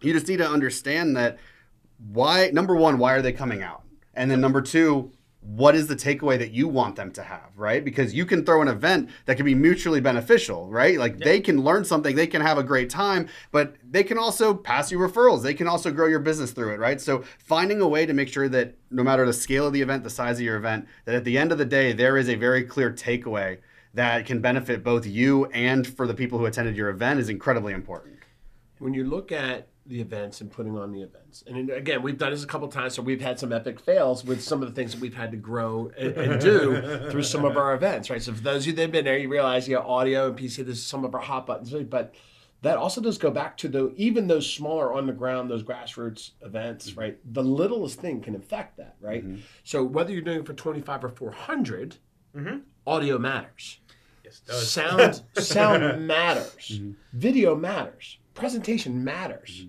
You 0.00 0.12
just 0.12 0.28
need 0.28 0.38
to 0.38 0.48
understand 0.48 1.16
that 1.16 1.38
why 2.12 2.50
number 2.52 2.76
one 2.76 2.98
why 2.98 3.14
are 3.14 3.22
they 3.22 3.32
coming 3.32 3.62
out? 3.62 3.82
And 4.14 4.30
then 4.30 4.40
number 4.40 4.62
two 4.62 5.12
what 5.44 5.74
is 5.74 5.86
the 5.86 5.94
takeaway 5.94 6.38
that 6.38 6.52
you 6.52 6.66
want 6.66 6.96
them 6.96 7.10
to 7.12 7.22
have 7.22 7.50
right? 7.54 7.84
Because 7.84 8.14
you 8.14 8.24
can 8.24 8.44
throw 8.44 8.62
an 8.62 8.68
event 8.68 9.10
that 9.26 9.36
can 9.36 9.44
be 9.44 9.54
mutually 9.54 10.00
beneficial 10.00 10.70
right? 10.70 10.98
Like 10.98 11.18
they 11.18 11.40
can 11.40 11.62
learn 11.62 11.84
something 11.84 12.16
they 12.16 12.26
can 12.26 12.40
have 12.40 12.56
a 12.56 12.62
great 12.62 12.88
time 12.88 13.28
but 13.52 13.76
they 13.88 14.02
can 14.02 14.18
also 14.18 14.54
pass 14.54 14.90
you 14.90 14.98
referrals. 14.98 15.42
They 15.42 15.54
can 15.54 15.68
also 15.68 15.90
grow 15.90 16.06
your 16.06 16.20
business 16.20 16.52
through 16.52 16.72
it 16.72 16.80
right? 16.80 17.00
So 17.00 17.24
finding 17.38 17.80
a 17.80 17.88
way 17.88 18.06
to 18.06 18.14
make 18.14 18.28
sure 18.28 18.48
that 18.48 18.74
no 18.90 19.02
matter 19.02 19.26
the 19.26 19.32
scale 19.32 19.66
of 19.66 19.74
the 19.74 19.82
event 19.82 20.02
the 20.02 20.10
size 20.10 20.38
of 20.38 20.44
your 20.44 20.56
event 20.56 20.86
that 21.04 21.14
at 21.14 21.24
the 21.24 21.36
end 21.36 21.52
of 21.52 21.58
the 21.58 21.66
day 21.66 21.92
there 21.92 22.16
is 22.16 22.28
a 22.28 22.36
very 22.36 22.64
clear 22.64 22.90
takeaway 22.90 23.58
that 23.92 24.26
can 24.26 24.40
benefit 24.40 24.82
both 24.82 25.06
you 25.06 25.46
and 25.46 25.86
for 25.86 26.06
the 26.06 26.14
people 26.14 26.38
who 26.38 26.46
attended 26.46 26.76
your 26.76 26.88
event 26.88 27.20
is 27.20 27.28
incredibly 27.28 27.72
important. 27.72 28.18
When 28.78 28.92
you 28.92 29.04
look 29.04 29.30
at 29.30 29.68
the 29.86 30.00
events 30.00 30.40
and 30.40 30.50
putting 30.50 30.76
on 30.78 30.92
the 30.92 31.02
events, 31.02 31.44
and 31.46 31.70
again, 31.70 32.02
we've 32.02 32.18
done 32.18 32.30
this 32.30 32.42
a 32.42 32.46
couple 32.46 32.68
times, 32.68 32.94
so 32.94 33.02
we've 33.02 33.20
had 33.20 33.38
some 33.38 33.52
epic 33.52 33.78
fails 33.78 34.24
with 34.24 34.42
some 34.42 34.62
of 34.62 34.68
the 34.68 34.74
things 34.74 34.92
that 34.92 35.00
we've 35.00 35.14
had 35.14 35.30
to 35.30 35.36
grow 35.36 35.90
and, 35.98 36.12
and 36.16 36.40
do 36.40 37.08
through 37.10 37.22
some 37.22 37.44
of 37.44 37.56
our 37.56 37.74
events, 37.74 38.10
right? 38.10 38.22
So 38.22 38.32
for 38.32 38.40
those 38.40 38.62
of 38.62 38.68
you 38.68 38.72
that 38.74 38.82
have 38.82 38.92
been 38.92 39.04
there, 39.04 39.18
you 39.18 39.28
realize, 39.28 39.68
yeah, 39.68 39.78
audio 39.78 40.28
and 40.28 40.38
PC, 40.38 40.64
this 40.64 40.78
is 40.78 40.86
some 40.86 41.04
of 41.04 41.14
our 41.14 41.20
hot 41.20 41.46
buttons, 41.46 41.72
but 41.88 42.14
that 42.64 42.78
also 42.78 43.02
does 43.02 43.18
go 43.18 43.30
back 43.30 43.58
to 43.58 43.68
the 43.68 43.92
even 43.96 44.26
those 44.26 44.50
smaller 44.50 44.94
on 44.94 45.06
the 45.06 45.12
ground, 45.12 45.50
those 45.50 45.62
grassroots 45.62 46.30
events, 46.40 46.90
mm-hmm. 46.90 47.00
right? 47.00 47.18
The 47.34 47.42
littlest 47.42 48.00
thing 48.00 48.22
can 48.22 48.34
affect 48.34 48.78
that, 48.78 48.96
right? 49.00 49.22
Mm-hmm. 49.22 49.42
So 49.64 49.84
whether 49.84 50.12
you're 50.12 50.22
doing 50.22 50.40
it 50.40 50.46
for 50.46 50.54
25 50.54 51.04
or 51.04 51.08
400, 51.10 51.96
mm-hmm. 52.34 52.58
audio 52.86 53.18
matters. 53.18 53.80
Yes, 54.24 54.40
it 54.40 54.50
does. 54.50 54.70
Sound 54.70 55.22
sound 55.36 56.06
matters. 56.06 56.80
Video 57.12 57.54
matters. 57.54 58.18
Presentation 58.34 59.02
matters. 59.02 59.60
Mm-hmm. 59.60 59.68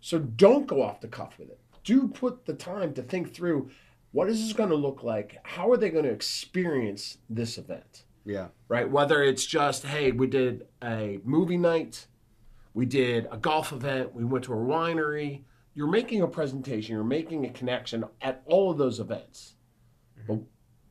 So 0.00 0.18
don't 0.18 0.66
go 0.66 0.82
off 0.82 1.00
the 1.00 1.08
cuff 1.08 1.38
with 1.38 1.50
it. 1.50 1.60
Do 1.82 2.08
put 2.08 2.46
the 2.46 2.54
time 2.54 2.94
to 2.94 3.02
think 3.02 3.34
through 3.34 3.70
what 4.12 4.28
is 4.28 4.40
this 4.40 4.52
going 4.52 4.70
to 4.70 4.76
look 4.76 5.02
like? 5.02 5.38
How 5.42 5.70
are 5.72 5.76
they 5.76 5.90
going 5.90 6.04
to 6.04 6.10
experience 6.10 7.18
this 7.28 7.58
event? 7.58 8.04
yeah 8.24 8.48
Right? 8.68 8.88
Whether 8.88 9.22
it's 9.22 9.44
just, 9.44 9.84
hey, 9.84 10.12
we 10.12 10.26
did 10.26 10.66
a 10.82 11.18
movie 11.24 11.56
night, 11.56 12.06
we 12.74 12.86
did 12.86 13.26
a 13.30 13.36
golf 13.36 13.72
event, 13.72 14.14
we 14.14 14.24
went 14.24 14.44
to 14.44 14.52
a 14.52 14.56
winery. 14.56 15.42
You're 15.74 15.90
making 15.90 16.22
a 16.22 16.28
presentation, 16.28 16.94
you're 16.94 17.02
making 17.02 17.44
a 17.44 17.50
connection 17.50 18.04
at 18.20 18.42
all 18.46 18.70
of 18.70 18.78
those 18.78 19.00
events. 19.00 19.53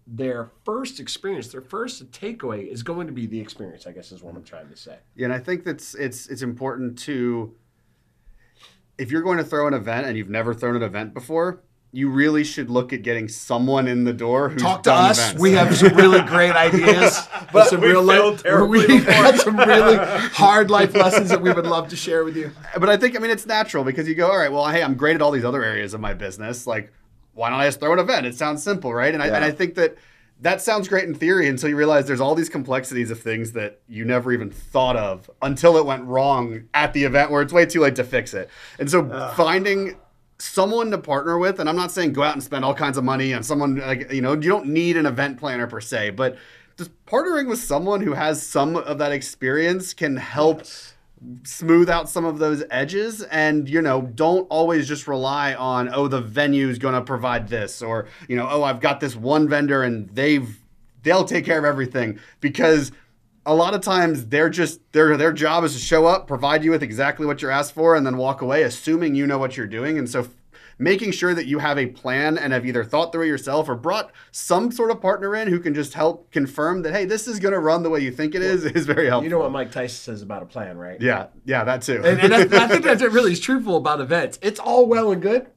But 0.06 0.18
their 0.18 0.52
first 0.66 1.00
experience, 1.00 1.48
their 1.50 1.62
first 1.62 2.12
takeaway 2.12 2.68
is 2.72 2.84
going 2.84 3.08
to 3.08 3.14
be 3.14 3.26
the 3.26 3.40
experience, 3.40 3.88
I 3.88 3.92
guess 3.92 4.12
is 4.12 4.22
what 4.22 4.36
I'm 4.36 4.44
trying 4.44 4.70
to 4.70 4.76
say. 4.76 4.98
Yeah, 5.16 5.26
and 5.26 5.34
I 5.34 5.40
think 5.40 5.64
that's 5.64 5.96
it's 5.96 6.28
it's 6.28 6.42
important 6.42 6.98
to 7.00 7.56
if 8.98 9.12
you're 9.12 9.22
going 9.22 9.38
to 9.38 9.44
throw 9.44 9.68
an 9.68 9.74
event 9.74 10.08
and 10.08 10.18
you've 10.18 10.30
never 10.30 10.54
thrown 10.54 10.76
an 10.76 10.84
event 10.84 11.14
before, 11.14 11.62
you 11.92 12.10
really 12.10 12.44
should 12.44 12.70
look 12.70 12.92
at 12.92 13.04
getting 13.04 13.28
someone 13.28 13.88
in 13.88 14.04
the 14.04 14.14
door 14.14 14.50
who's 14.50 14.62
Talk 14.62 14.84
to 14.84 14.90
done 14.90 15.12
us. 15.12 15.20
events. 15.20 15.42
We 15.42 15.52
have 15.54 15.76
some 15.78 15.96
really 15.96 16.22
great 16.22 16.52
ideas, 16.56 17.28
But 17.54 17.70
some 17.70 17.82
we 17.82 17.90
real 17.90 18.02
life. 18.02 18.44
We've 18.44 19.06
had 19.06 19.40
some 19.40 19.58
really 19.58 19.98
hard 20.34 20.72
life 20.72 20.96
lessons 20.96 21.30
that 21.30 21.42
we 21.42 21.52
would 21.54 21.68
love 21.68 21.90
to 21.90 21.96
share 21.96 22.24
with 22.24 22.36
you. 22.36 22.52
but 22.80 22.90
I 22.90 22.98
think 22.98 23.16
I 23.16 23.20
mean 23.20 23.30
it's 23.32 23.46
natural 23.46 23.84
because 23.84 24.08
you 24.08 24.16
go, 24.16 24.30
all 24.32 24.38
right, 24.38 24.52
well, 24.52 24.68
hey, 24.68 24.82
I'm 24.82 24.96
great 24.96 25.16
at 25.16 25.22
all 25.22 25.32
these 25.32 25.46
other 25.46 25.64
areas 25.64 25.94
of 25.94 26.02
my 26.02 26.14
business. 26.16 26.66
Like, 26.66 26.92
why 27.34 27.50
don't 27.50 27.60
I 27.60 27.68
just 27.68 27.80
throw 27.80 27.94
an 27.94 28.00
event? 28.00 28.26
It 28.26 28.36
sounds 28.36 28.64
simple, 28.64 28.94
right? 28.94 29.14
And 29.14 29.22
I 29.22 29.28
and 29.28 29.44
I 29.44 29.52
think 29.52 29.76
that 29.76 29.98
that 30.42 30.62
sounds 30.62 30.88
great 30.88 31.06
in 31.06 31.16
theory 31.16 31.48
until 31.48 31.70
you 31.70 31.78
realize 31.78 32.06
there's 32.06 32.22
all 32.22 32.36
these 32.36 32.50
complexities 32.50 33.12
of 33.12 33.20
things 33.20 33.54
that 33.54 33.80
you 33.88 34.04
never 34.04 34.32
even 34.34 34.50
thought 34.50 34.98
of 34.98 35.30
until 35.42 35.78
it 35.78 35.86
went 35.86 36.04
wrong 36.04 36.64
at 36.74 36.94
the 36.94 37.04
event 37.06 37.32
where 37.32 37.42
it's 37.42 37.54
way 37.54 37.66
too 37.66 37.80
late 37.80 37.96
to 37.96 38.04
fix 38.04 38.34
it. 38.34 38.50
And 38.78 38.90
so 38.90 39.32
finding 39.36 39.96
someone 40.40 40.92
to 40.92 40.98
partner 40.98 41.38
with, 41.38 41.60
and 41.60 41.70
I'm 41.70 41.78
not 41.78 41.92
saying 41.92 42.14
go 42.14 42.24
out 42.24 42.34
and 42.34 42.44
spend 42.44 42.66
all 42.66 42.74
kinds 42.74 42.98
of 42.98 43.04
money 43.04 43.34
on 43.34 43.44
someone 43.44 43.78
like 43.78 44.12
you 44.12 44.22
know, 44.22 44.34
you 44.34 44.50
don't 44.50 44.68
need 44.68 44.98
an 44.98 45.06
event 45.06 45.40
planner 45.40 45.68
per 45.68 45.80
se, 45.80 46.12
but 46.12 46.38
just 46.78 46.92
partnering 47.06 47.48
with 47.48 47.60
someone 47.60 48.02
who 48.02 48.14
has 48.14 48.46
some 48.46 48.76
of 48.76 48.98
that 48.98 49.12
experience 49.12 49.94
can 49.94 50.18
help 50.18 50.64
smooth 51.44 51.90
out 51.90 52.10
some 52.10 52.26
of 52.26 52.40
those 52.40 52.64
edges 52.70 53.22
and 53.24 53.70
you 53.70 53.82
know 53.82 54.02
don't 54.02 54.46
always 54.50 54.88
just 54.88 55.08
rely 55.08 55.54
on 55.54 55.94
oh 55.94 56.08
the 56.08 56.22
venue's 56.22 56.78
going 56.78 56.94
to 56.94 57.02
provide 57.02 57.48
this 57.48 57.82
or 57.82 58.08
you 58.28 58.36
know 58.36 58.48
oh 58.50 58.64
I've 58.64 58.80
got 58.80 59.00
this 59.00 59.16
one 59.16 59.48
vendor 59.48 59.84
and 59.84 60.10
they've 60.10 60.60
they'll 61.04 61.26
take 61.26 61.46
care 61.46 61.60
of 61.60 61.66
everything 61.66 62.20
because 62.40 62.92
a 63.46 63.54
lot 63.54 63.74
of 63.74 63.82
times 63.82 64.28
they're 64.28 64.50
just 64.50 64.80
their 64.94 65.18
their 65.18 65.34
job 65.34 65.64
is 65.64 65.74
to 65.74 65.80
show 65.80 66.06
up, 66.06 66.28
provide 66.28 66.64
you 66.64 66.72
with 66.72 66.84
exactly 66.84 67.26
what 67.26 67.42
you're 67.42 67.52
asked 67.52 67.74
for, 67.74 67.96
and 67.96 68.06
then 68.06 68.18
walk 68.18 68.42
away, 68.42 68.64
assuming 68.64 69.16
you 69.16 69.28
know 69.28 69.38
what 69.38 69.58
you're 69.58 69.68
doing. 69.68 69.98
And 69.98 70.10
so, 70.10 70.28
making 70.78 71.12
sure 71.12 71.34
that 71.34 71.46
you 71.46 71.60
have 71.60 71.78
a 71.78 71.88
plan 71.88 72.38
and 72.38 72.54
have 72.54 72.66
either 72.66 72.84
thought 72.84 73.12
through 73.12 73.24
it 73.24 73.28
yourself 73.28 73.70
or 73.70 73.76
brought 73.76 74.12
some 74.32 74.72
sort 74.72 74.92
of 74.92 75.02
partner 75.02 75.36
in 75.36 75.48
who 75.48 75.60
can 75.60 75.74
just 75.74 75.94
help 75.94 76.32
confirm 76.32 76.82
that 76.84 76.94
hey, 76.94 77.06
this 77.06 77.28
is 77.28 77.40
going 77.40 77.54
to 77.54 77.60
run 77.60 77.84
the 77.84 77.90
way 77.90 78.00
you 78.00 78.12
think 78.12 78.36
it 78.36 78.42
is 78.42 78.66
is 78.66 78.86
very 78.86 79.08
helpful. 79.08 79.24
You 79.24 79.30
know 79.30 79.40
what 79.40 79.52
Mike 79.52 79.72
Tyson 79.72 80.14
says 80.14 80.22
about 80.22 80.44
a 80.44 80.46
plan, 80.46 80.78
right? 80.78 81.00
Yeah, 81.02 81.28
yeah, 81.46 81.64
that 81.64 81.82
too. 81.82 82.02
And, 82.04 82.20
and 82.20 82.34
I, 82.34 82.64
I 82.64 82.68
think 82.68 82.84
that's 82.84 83.02
really 83.02 83.34
is 83.34 83.40
truthful 83.40 83.78
about 83.78 84.02
events. 84.02 84.40
It's 84.42 84.60
all 84.60 84.86
well 84.86 85.12
and 85.12 85.22
good 85.22 85.48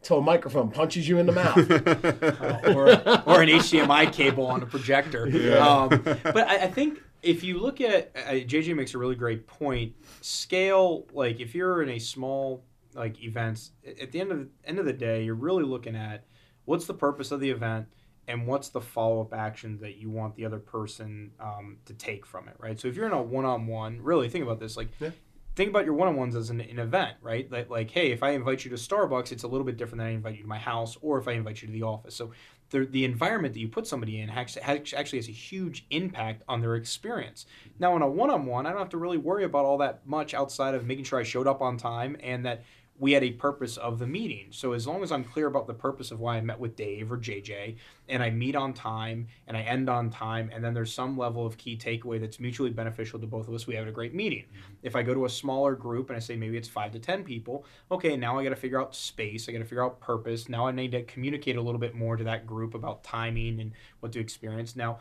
until 0.00 0.18
a 0.18 0.22
microphone 0.22 0.70
punches 0.70 1.08
you 1.08 1.18
in 1.18 1.26
the 1.26 1.32
mouth. 1.32 1.56
or, 2.76 2.88
or 3.26 3.42
an 3.42 3.48
HDMI 3.48 4.12
cable 4.12 4.46
on 4.46 4.62
a 4.62 4.66
projector. 4.66 5.24
Um, 5.58 5.88
but 5.88 6.48
I, 6.48 6.64
I 6.64 6.70
think 6.70 7.00
if 7.22 7.42
you 7.42 7.58
look 7.58 7.80
at 7.80 8.12
uh, 8.14 8.30
JJ 8.30 8.76
makes 8.76 8.94
a 8.94 8.98
really 8.98 9.16
great 9.16 9.46
point. 9.46 9.94
Scale, 10.20 11.06
like 11.12 11.40
if 11.40 11.54
you're 11.54 11.82
in 11.82 11.90
a 11.90 11.98
small 11.98 12.62
like 12.96 13.22
events, 13.22 13.72
at 14.00 14.12
the 14.12 14.20
end 14.20 14.32
of 14.32 14.48
end 14.64 14.78
of 14.78 14.84
the 14.84 14.92
day, 14.92 15.22
you're 15.24 15.34
really 15.34 15.64
looking 15.64 15.94
at 15.94 16.24
what's 16.64 16.86
the 16.86 16.94
purpose 16.94 17.30
of 17.30 17.40
the 17.40 17.50
event 17.50 17.86
and 18.28 18.46
what's 18.46 18.70
the 18.70 18.80
follow 18.80 19.20
up 19.20 19.32
action 19.32 19.78
that 19.80 19.96
you 19.96 20.10
want 20.10 20.34
the 20.34 20.44
other 20.44 20.58
person 20.58 21.30
um, 21.38 21.78
to 21.84 21.94
take 21.94 22.26
from 22.26 22.48
it, 22.48 22.56
right? 22.58 22.80
So 22.80 22.88
if 22.88 22.96
you're 22.96 23.06
in 23.06 23.12
a 23.12 23.22
one 23.22 23.44
on 23.44 23.66
one, 23.66 24.00
really 24.02 24.28
think 24.28 24.44
about 24.44 24.60
this, 24.60 24.76
like. 24.76 24.88
Yeah. 25.00 25.10
Think 25.54 25.70
about 25.70 25.86
your 25.86 25.94
one-on-ones 25.94 26.36
as 26.36 26.50
an, 26.50 26.60
an 26.60 26.78
event, 26.78 27.16
right? 27.22 27.50
Like, 27.50 27.70
like, 27.70 27.90
hey, 27.90 28.12
if 28.12 28.22
I 28.22 28.32
invite 28.32 28.66
you 28.66 28.70
to 28.72 28.76
Starbucks, 28.76 29.32
it's 29.32 29.42
a 29.42 29.48
little 29.48 29.64
bit 29.64 29.78
different 29.78 30.00
than 30.00 30.08
I 30.08 30.10
invite 30.10 30.36
you 30.36 30.42
to 30.42 30.46
my 30.46 30.58
house, 30.58 30.98
or 31.00 31.18
if 31.18 31.26
I 31.26 31.32
invite 31.32 31.62
you 31.62 31.68
to 31.68 31.72
the 31.72 31.82
office. 31.82 32.14
So 32.14 32.32
the, 32.68 32.84
the 32.84 33.06
environment 33.06 33.54
that 33.54 33.60
you 33.60 33.68
put 33.68 33.86
somebody 33.86 34.20
in 34.20 34.28
actually 34.28 34.64
has 34.64 35.28
a 35.28 35.32
huge 35.32 35.86
impact 35.88 36.42
on 36.46 36.60
their 36.60 36.74
experience. 36.74 37.46
Now, 37.78 37.96
in 37.96 38.02
a 38.02 38.06
one 38.06 38.28
on 38.28 38.44
one, 38.44 38.66
I 38.66 38.70
don't 38.70 38.80
have 38.80 38.90
to 38.90 38.98
really 38.98 39.16
worry 39.16 39.44
about 39.44 39.64
all 39.64 39.78
that 39.78 40.06
much 40.06 40.34
outside 40.34 40.74
of 40.74 40.84
making 40.84 41.04
sure 41.04 41.18
I 41.18 41.22
showed 41.22 41.46
up 41.46 41.62
on 41.62 41.78
time 41.78 42.18
and 42.20 42.44
that 42.44 42.62
we 42.98 43.12
had 43.12 43.22
a 43.22 43.32
purpose 43.32 43.76
of 43.76 43.98
the 43.98 44.06
meeting. 44.06 44.46
So 44.50 44.72
as 44.72 44.86
long 44.86 45.02
as 45.02 45.12
I'm 45.12 45.24
clear 45.24 45.46
about 45.46 45.66
the 45.66 45.74
purpose 45.74 46.10
of 46.10 46.20
why 46.20 46.36
I 46.36 46.40
met 46.40 46.58
with 46.58 46.76
Dave 46.76 47.12
or 47.12 47.18
JJ, 47.18 47.76
and 48.08 48.22
I 48.22 48.30
meet 48.30 48.56
on 48.56 48.72
time 48.72 49.26
and 49.46 49.56
I 49.56 49.60
end 49.62 49.90
on 49.90 50.08
time, 50.10 50.50
and 50.52 50.64
then 50.64 50.72
there's 50.72 50.92
some 50.92 51.18
level 51.18 51.44
of 51.44 51.58
key 51.58 51.76
takeaway 51.76 52.20
that's 52.20 52.40
mutually 52.40 52.70
beneficial 52.70 53.18
to 53.18 53.26
both 53.26 53.48
of 53.48 53.54
us, 53.54 53.66
we 53.66 53.74
have 53.74 53.86
a 53.86 53.92
great 53.92 54.14
meeting. 54.14 54.44
If 54.82 54.96
I 54.96 55.02
go 55.02 55.12
to 55.12 55.26
a 55.26 55.30
smaller 55.30 55.74
group 55.74 56.08
and 56.08 56.16
I 56.16 56.20
say 56.20 56.36
maybe 56.36 56.56
it's 56.56 56.68
five 56.68 56.92
to 56.92 56.98
ten 56.98 57.22
people, 57.22 57.66
okay, 57.90 58.16
now 58.16 58.38
I 58.38 58.44
got 58.44 58.50
to 58.50 58.56
figure 58.56 58.80
out 58.80 58.94
space, 58.94 59.48
I 59.48 59.52
got 59.52 59.58
to 59.58 59.64
figure 59.64 59.84
out 59.84 60.00
purpose. 60.00 60.48
Now 60.48 60.66
I 60.66 60.72
need 60.72 60.92
to 60.92 61.02
communicate 61.02 61.56
a 61.56 61.62
little 61.62 61.80
bit 61.80 61.94
more 61.94 62.16
to 62.16 62.24
that 62.24 62.46
group 62.46 62.74
about 62.74 63.04
timing 63.04 63.60
and 63.60 63.72
what 64.00 64.12
to 64.12 64.20
experience. 64.20 64.74
Now 64.74 65.00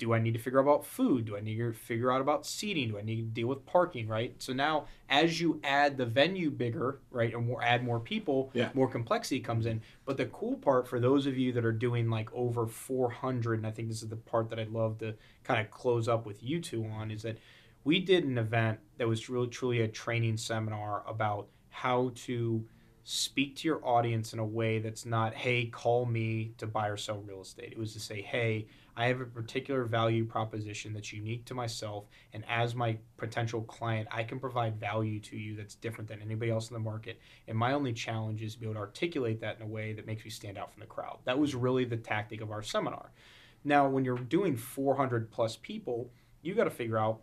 do 0.00 0.14
I 0.14 0.18
need 0.18 0.32
to 0.32 0.40
figure 0.40 0.58
out 0.58 0.62
about 0.62 0.84
food? 0.84 1.26
Do 1.26 1.36
I 1.36 1.40
need 1.40 1.58
to 1.58 1.72
figure 1.72 2.10
out 2.10 2.22
about 2.22 2.46
seating? 2.46 2.88
Do 2.88 2.98
I 2.98 3.02
need 3.02 3.16
to 3.16 3.22
deal 3.22 3.46
with 3.46 3.64
parking? 3.66 4.08
Right. 4.08 4.34
So 4.38 4.52
now, 4.52 4.86
as 5.10 5.40
you 5.40 5.60
add 5.62 5.96
the 5.96 6.06
venue 6.06 6.50
bigger, 6.50 6.98
right, 7.10 7.32
and 7.32 7.46
more 7.46 7.62
add 7.62 7.84
more 7.84 8.00
people, 8.00 8.50
yeah. 8.54 8.70
more 8.74 8.88
complexity 8.88 9.40
comes 9.40 9.66
in. 9.66 9.82
But 10.06 10.16
the 10.16 10.26
cool 10.26 10.56
part 10.56 10.88
for 10.88 10.98
those 10.98 11.26
of 11.26 11.36
you 11.36 11.52
that 11.52 11.64
are 11.64 11.72
doing 11.72 12.08
like 12.08 12.32
over 12.32 12.66
400, 12.66 13.58
and 13.58 13.66
I 13.66 13.70
think 13.70 13.88
this 13.88 14.02
is 14.02 14.08
the 14.08 14.16
part 14.16 14.48
that 14.50 14.58
I'd 14.58 14.70
love 14.70 14.98
to 14.98 15.14
kind 15.44 15.60
of 15.60 15.70
close 15.70 16.08
up 16.08 16.24
with 16.26 16.42
you 16.42 16.60
two 16.60 16.84
on, 16.86 17.10
is 17.10 17.22
that 17.22 17.36
we 17.84 18.00
did 18.00 18.24
an 18.24 18.38
event 18.38 18.80
that 18.96 19.06
was 19.06 19.28
really 19.28 19.48
truly 19.48 19.82
a 19.82 19.88
training 19.88 20.38
seminar 20.38 21.04
about 21.06 21.48
how 21.68 22.12
to 22.14 22.64
speak 23.04 23.56
to 23.56 23.68
your 23.68 23.84
audience 23.86 24.32
in 24.32 24.38
a 24.38 24.44
way 24.44 24.78
that's 24.78 25.04
not, 25.04 25.34
hey, 25.34 25.66
call 25.66 26.06
me 26.06 26.52
to 26.58 26.66
buy 26.66 26.88
or 26.88 26.96
sell 26.96 27.20
real 27.20 27.42
estate. 27.42 27.72
It 27.72 27.78
was 27.78 27.92
to 27.94 28.00
say, 28.00 28.22
hey, 28.22 28.66
I 28.96 29.06
have 29.06 29.20
a 29.20 29.26
particular 29.26 29.84
value 29.84 30.24
proposition 30.24 30.92
that's 30.92 31.12
unique 31.12 31.44
to 31.46 31.54
myself. 31.54 32.04
And 32.32 32.44
as 32.48 32.74
my 32.74 32.98
potential 33.16 33.62
client, 33.62 34.08
I 34.10 34.24
can 34.24 34.38
provide 34.40 34.78
value 34.78 35.20
to 35.20 35.36
you 35.36 35.56
that's 35.56 35.74
different 35.74 36.08
than 36.08 36.22
anybody 36.22 36.50
else 36.50 36.70
in 36.70 36.74
the 36.74 36.80
market. 36.80 37.20
And 37.48 37.56
my 37.56 37.72
only 37.72 37.92
challenge 37.92 38.42
is 38.42 38.54
to 38.54 38.60
be 38.60 38.66
able 38.66 38.74
to 38.74 38.80
articulate 38.80 39.40
that 39.40 39.56
in 39.56 39.62
a 39.62 39.68
way 39.68 39.92
that 39.92 40.06
makes 40.06 40.24
me 40.24 40.30
stand 40.30 40.58
out 40.58 40.72
from 40.72 40.80
the 40.80 40.86
crowd. 40.86 41.18
That 41.24 41.38
was 41.38 41.54
really 41.54 41.84
the 41.84 41.96
tactic 41.96 42.40
of 42.40 42.50
our 42.50 42.62
seminar. 42.62 43.12
Now, 43.64 43.88
when 43.88 44.04
you're 44.04 44.18
doing 44.18 44.56
400 44.56 45.30
plus 45.30 45.56
people, 45.56 46.10
you 46.42 46.54
got 46.54 46.64
to 46.64 46.70
figure 46.70 46.98
out 46.98 47.20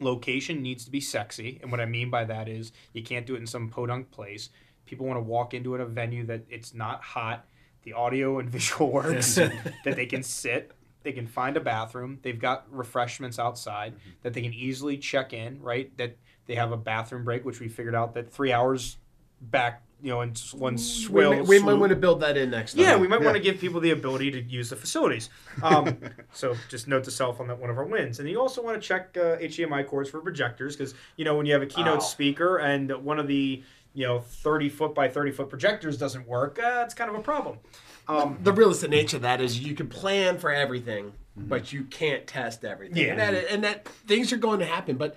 location 0.00 0.62
needs 0.62 0.84
to 0.84 0.90
be 0.90 1.00
sexy. 1.00 1.58
And 1.62 1.70
what 1.70 1.80
I 1.80 1.86
mean 1.86 2.10
by 2.10 2.24
that 2.24 2.48
is 2.48 2.72
you 2.92 3.02
can't 3.02 3.26
do 3.26 3.34
it 3.34 3.38
in 3.38 3.46
some 3.46 3.68
podunk 3.68 4.10
place. 4.10 4.50
People 4.86 5.06
want 5.06 5.16
to 5.16 5.22
walk 5.22 5.54
into 5.54 5.74
a 5.74 5.86
venue 5.86 6.26
that 6.26 6.44
it's 6.48 6.74
not 6.74 7.02
hot, 7.02 7.46
the 7.82 7.92
audio 7.92 8.38
and 8.38 8.50
visual 8.50 8.90
works, 8.90 9.34
that 9.36 9.52
they 9.84 10.06
can 10.06 10.22
sit, 10.22 10.72
they 11.04 11.12
can 11.12 11.26
find 11.26 11.56
a 11.56 11.60
bathroom. 11.60 12.18
They've 12.22 12.38
got 12.38 12.66
refreshments 12.70 13.38
outside 13.38 13.92
mm-hmm. 13.92 14.10
that 14.22 14.34
they 14.34 14.42
can 14.42 14.52
easily 14.52 14.98
check 14.98 15.32
in. 15.32 15.62
Right, 15.62 15.96
that 15.98 16.16
they 16.46 16.56
have 16.56 16.72
a 16.72 16.76
bathroom 16.76 17.24
break, 17.24 17.44
which 17.44 17.60
we 17.60 17.68
figured 17.68 17.94
out 17.94 18.14
that 18.14 18.32
three 18.32 18.52
hours 18.52 18.96
back, 19.40 19.82
you 20.02 20.10
know, 20.10 20.20
in 20.20 20.34
one 20.52 20.76
swill. 20.76 21.30
We, 21.30 21.36
may, 21.36 21.42
we 21.42 21.58
might 21.60 21.74
want 21.74 21.90
to 21.90 21.96
build 21.96 22.20
that 22.20 22.36
in 22.36 22.50
next 22.50 22.74
time. 22.74 22.82
Yeah, 22.82 22.96
we 22.96 23.08
might 23.08 23.20
yeah. 23.20 23.26
want 23.26 23.36
to 23.36 23.42
give 23.42 23.58
people 23.58 23.80
the 23.80 23.90
ability 23.90 24.30
to 24.32 24.42
use 24.42 24.70
the 24.70 24.76
facilities. 24.76 25.30
Um, 25.62 25.98
so 26.32 26.54
just 26.68 26.88
note 26.88 27.04
to 27.04 27.10
self 27.10 27.40
on 27.40 27.48
that 27.48 27.58
one 27.58 27.70
of 27.70 27.78
our 27.78 27.84
wins. 27.84 28.18
And 28.20 28.28
you 28.28 28.40
also 28.40 28.62
want 28.62 28.80
to 28.80 28.86
check 28.86 29.16
uh, 29.16 29.36
HDMI 29.36 29.86
cords 29.86 30.10
for 30.10 30.20
projectors 30.20 30.76
because 30.76 30.94
you 31.16 31.24
know 31.24 31.36
when 31.36 31.46
you 31.46 31.52
have 31.52 31.62
a 31.62 31.66
keynote 31.66 32.02
speaker 32.02 32.58
and 32.58 32.90
one 33.04 33.18
of 33.18 33.26
the 33.26 33.62
you 33.94 34.06
know 34.06 34.20
30 34.20 34.68
foot 34.68 34.94
by 34.94 35.08
30 35.08 35.30
foot 35.32 35.48
projectors 35.48 35.96
doesn't 35.96 36.26
work, 36.26 36.58
uh, 36.62 36.82
it's 36.84 36.94
kind 36.94 37.08
of 37.08 37.16
a 37.16 37.22
problem. 37.22 37.58
Um, 38.06 38.38
the 38.42 38.52
realistic 38.52 38.90
nature 38.90 39.16
of 39.16 39.22
that 39.22 39.40
is 39.40 39.58
you 39.58 39.74
can 39.74 39.88
plan 39.88 40.38
for 40.38 40.52
everything, 40.52 41.12
mm-hmm. 41.38 41.48
but 41.48 41.72
you 41.72 41.84
can't 41.84 42.26
test 42.26 42.64
everything. 42.64 42.96
Yeah. 42.96 43.12
And 43.12 43.20
that, 43.20 43.50
and 43.50 43.64
that 43.64 43.88
things 43.88 44.32
are 44.32 44.36
going 44.36 44.58
to 44.58 44.66
happen. 44.66 44.96
But 44.96 45.16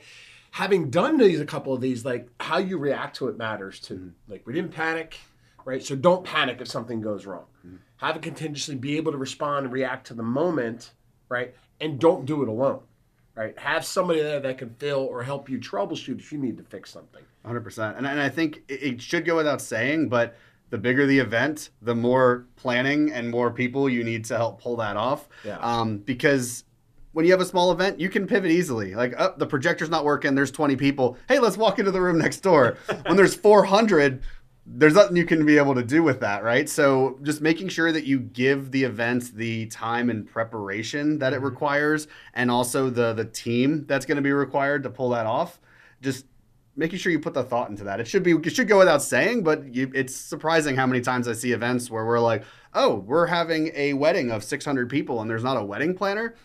having 0.51 0.89
done 0.89 1.17
these, 1.17 1.41
a 1.41 1.46
couple 1.46 1.74
of 1.74 1.81
these, 1.81 2.05
like 2.05 2.29
how 2.39 2.57
you 2.57 2.77
react 2.77 3.17
to 3.17 3.27
it 3.27 3.38
matters 3.38 3.79
too. 3.79 3.96
Mm-hmm. 3.96 4.31
Like 4.31 4.48
we 4.48 4.53
didn't 4.53 4.72
panic, 4.72 5.19
right? 5.65 5.84
So 5.84 5.96
don't 5.96 6.24
panic 6.24 6.62
if 6.62 6.67
something 6.67 7.01
goes 7.01 7.25
wrong. 7.25 7.46
Mm-hmm. 7.65 7.77
Have 7.98 8.15
a 8.15 8.19
contingency, 8.19 8.75
be 8.75 8.98
able 8.98 9.12
to 9.12 9.17
respond 9.17 9.65
and 9.65 9.74
react 9.74 10.07
to 10.07 10.13
the 10.13 10.24
moment, 10.24 10.91
right? 11.29 11.53
And 11.81 12.00
don't 12.00 12.25
do 12.25 12.41
it 12.43 12.48
alone, 12.48 12.81
right? 13.36 13.57
Have 13.60 13.84
somebody 13.84 14.22
there 14.22 14.39
that 14.39 14.57
can 14.57 14.69
fill 14.75 15.00
or 15.00 15.24
help 15.24 15.50
you 15.50 15.60
troubleshoot 15.60 16.19
if 16.19 16.31
you 16.31 16.38
need 16.38 16.57
to 16.57 16.63
fix 16.63 16.91
something. 16.91 17.24
100%. 17.48 17.98
And, 17.98 18.06
and 18.06 18.20
I 18.20 18.30
think 18.30 18.63
it 18.68 19.01
should 19.01 19.25
go 19.25 19.36
without 19.36 19.62
saying, 19.62 20.10
but 20.10 20.36
the 20.70 20.77
bigger 20.77 21.06
the 21.06 21.20
event, 21.20 21.70
the 21.82 21.96
more 21.96 22.46
planning 22.56 23.12
and 23.12 23.30
more 23.30 23.51
people 23.51 23.89
you 23.89 24.04
need 24.04 24.25
to 24.25 24.38
help 24.38 24.62
pull 24.62 24.75
that 24.77 24.98
off. 24.98 25.30
Yeah. 25.46 25.58
Um, 25.60 26.00
because 26.00 26.66
when 27.13 27.25
you 27.25 27.32
have 27.32 27.42
a 27.42 27.46
small 27.46 27.72
event, 27.72 28.00
you 28.00 28.10
can 28.10 28.27
pivot 28.27 28.51
easily. 28.51 28.94
Like, 28.94 29.13
oh, 29.18 29.34
the 29.38 29.48
projector's 29.48 29.89
not 29.89 30.06
working. 30.06 30.36
There's 30.36 30.51
20 30.51 30.75
people. 30.75 31.18
Hey, 31.27 31.39
let's 31.39 31.58
walk 31.58 31.80
into 31.80 31.92
the 31.92 32.01
room 32.01 32.18
next 32.18 32.42
door. 32.42 32.77
when 33.06 33.16
there's 33.16 33.34
400, 33.34 34.22
there's 34.68 34.94
nothing 34.94 35.16
you 35.16 35.25
can 35.25 35.46
be 35.46 35.58
able 35.58 35.74
to 35.74 35.84
do 35.84 36.04
with 36.04 36.20
that, 36.20 36.44
right? 36.44 36.68
So 36.68 37.18
just 37.24 37.42
making 37.42 37.70
sure 37.70 37.92
that 37.92 38.06
you 38.06 38.20
give 38.20 38.72
the 38.72 38.84
event 38.84 39.34
the 39.34 39.68
time 39.68 40.10
and 40.10 40.27
preparation 40.27 41.18
that 41.20 41.32
it 41.32 41.38
mm-hmm. 41.38 41.46
requires, 41.46 42.08
and 42.34 42.51
also 42.51 42.89
the 42.89 43.13
the 43.13 43.25
team 43.25 43.86
that's 43.88 44.06
going 44.06 44.18
to 44.18 44.22
be 44.22 44.34
required 44.34 44.84
to 44.84 44.89
pull 44.89 45.10
that 45.12 45.25
off. 45.25 45.62
Just 46.01 46.25
making 46.77 47.00
sure 47.00 47.12
you 47.12 47.19
put 47.19 47.34
the 47.34 47.43
thought 47.43 47.69
into 47.69 47.84
that. 47.84 48.00
It 48.00 48.07
should 48.07 48.24
be 48.24 48.31
it 48.31 48.55
should 48.55 48.67
go 48.67 48.77
without 48.77 49.01
saying, 49.01 49.43
but 49.43 49.74
you, 49.74 49.91
it's 49.93 50.15
surprising 50.15 50.75
how 50.75 50.86
many 50.86 51.01
times 51.01 51.27
I 51.27 51.34
see 51.34 51.51
events 51.51 51.89
where 51.89 52.05
we're 52.05 52.19
like, 52.19 52.43
"Oh, 52.74 52.96
we're 52.96 53.25
having 53.25 53.72
a 53.74 53.93
wedding 53.93 54.31
of 54.31 54.43
600 54.43 54.89
people 54.89 55.19
and 55.19 55.29
there's 55.29 55.43
not 55.43 55.57
a 55.57 55.63
wedding 55.63 55.96
planner." 55.96 56.36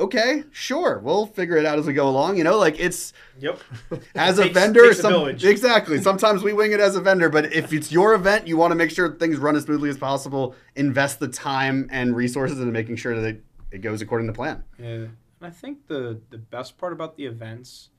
Okay, 0.00 0.42
sure, 0.50 0.98
we'll 0.98 1.26
figure 1.26 1.56
it 1.56 1.64
out 1.64 1.78
as 1.78 1.86
we 1.86 1.92
go 1.92 2.08
along. 2.08 2.38
You 2.38 2.44
know, 2.44 2.58
like 2.58 2.80
it's 2.80 3.12
yep. 3.38 3.60
As 4.16 4.38
a 4.38 4.48
vendor, 4.48 4.92
some, 4.94 5.28
exactly. 5.28 6.00
Sometimes 6.00 6.42
we 6.42 6.52
wing 6.52 6.72
it 6.72 6.80
as 6.80 6.96
a 6.96 7.00
vendor, 7.00 7.28
but 7.28 7.52
if 7.52 7.72
it's 7.72 7.92
your 7.92 8.14
event, 8.14 8.48
you 8.48 8.56
want 8.56 8.72
to 8.72 8.74
make 8.74 8.90
sure 8.90 9.14
things 9.14 9.36
run 9.36 9.54
as 9.54 9.64
smoothly 9.64 9.90
as 9.90 9.98
possible. 9.98 10.56
Invest 10.74 11.20
the 11.20 11.28
time 11.28 11.88
and 11.92 12.16
resources 12.16 12.58
into 12.58 12.72
making 12.72 12.96
sure 12.96 13.14
that 13.20 13.28
it, 13.28 13.44
it 13.70 13.78
goes 13.78 14.00
according 14.00 14.26
to 14.26 14.32
plan. 14.32 14.64
Yeah, 14.76 15.06
I 15.40 15.50
think 15.50 15.86
the 15.86 16.20
the 16.30 16.38
best 16.38 16.78
part 16.78 16.92
about 16.92 17.16
the 17.16 17.26
events 17.26 17.90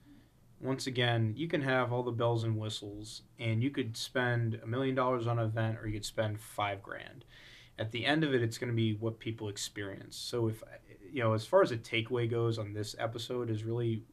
once 0.64 0.88
again, 0.88 1.34
you 1.36 1.48
can 1.48 1.62
have 1.62 1.92
all 1.92 2.04
the 2.04 2.12
bells 2.12 2.44
and 2.44 2.58
whistles, 2.58 3.24
and 3.38 3.62
you 3.62 3.70
could 3.70 3.98
spend 3.98 4.60
a 4.64 4.68
million 4.68 4.96
dollars 4.96 5.28
on 5.28 5.38
an 5.38 5.46
event, 5.46 5.78
or 5.80 5.88
you 5.88 5.94
could 5.94 6.06
spend 6.06 6.40
five 6.40 6.82
grand. 6.82 7.26
At 7.78 7.92
the 7.92 8.06
end 8.06 8.24
of 8.24 8.34
it, 8.34 8.42
it's 8.42 8.58
going 8.58 8.72
to 8.72 8.76
be 8.76 8.94
what 8.94 9.20
people 9.20 9.50
experience. 9.50 10.16
So, 10.16 10.48
if 10.48 10.64
you 11.12 11.22
know, 11.22 11.34
as 11.34 11.46
far 11.46 11.62
as 11.62 11.72
a 11.72 11.78
takeaway 11.78 12.30
goes 12.30 12.58
on 12.58 12.74
this 12.74 12.96
episode, 12.98 13.50
is 13.50 13.64
really 13.64 14.04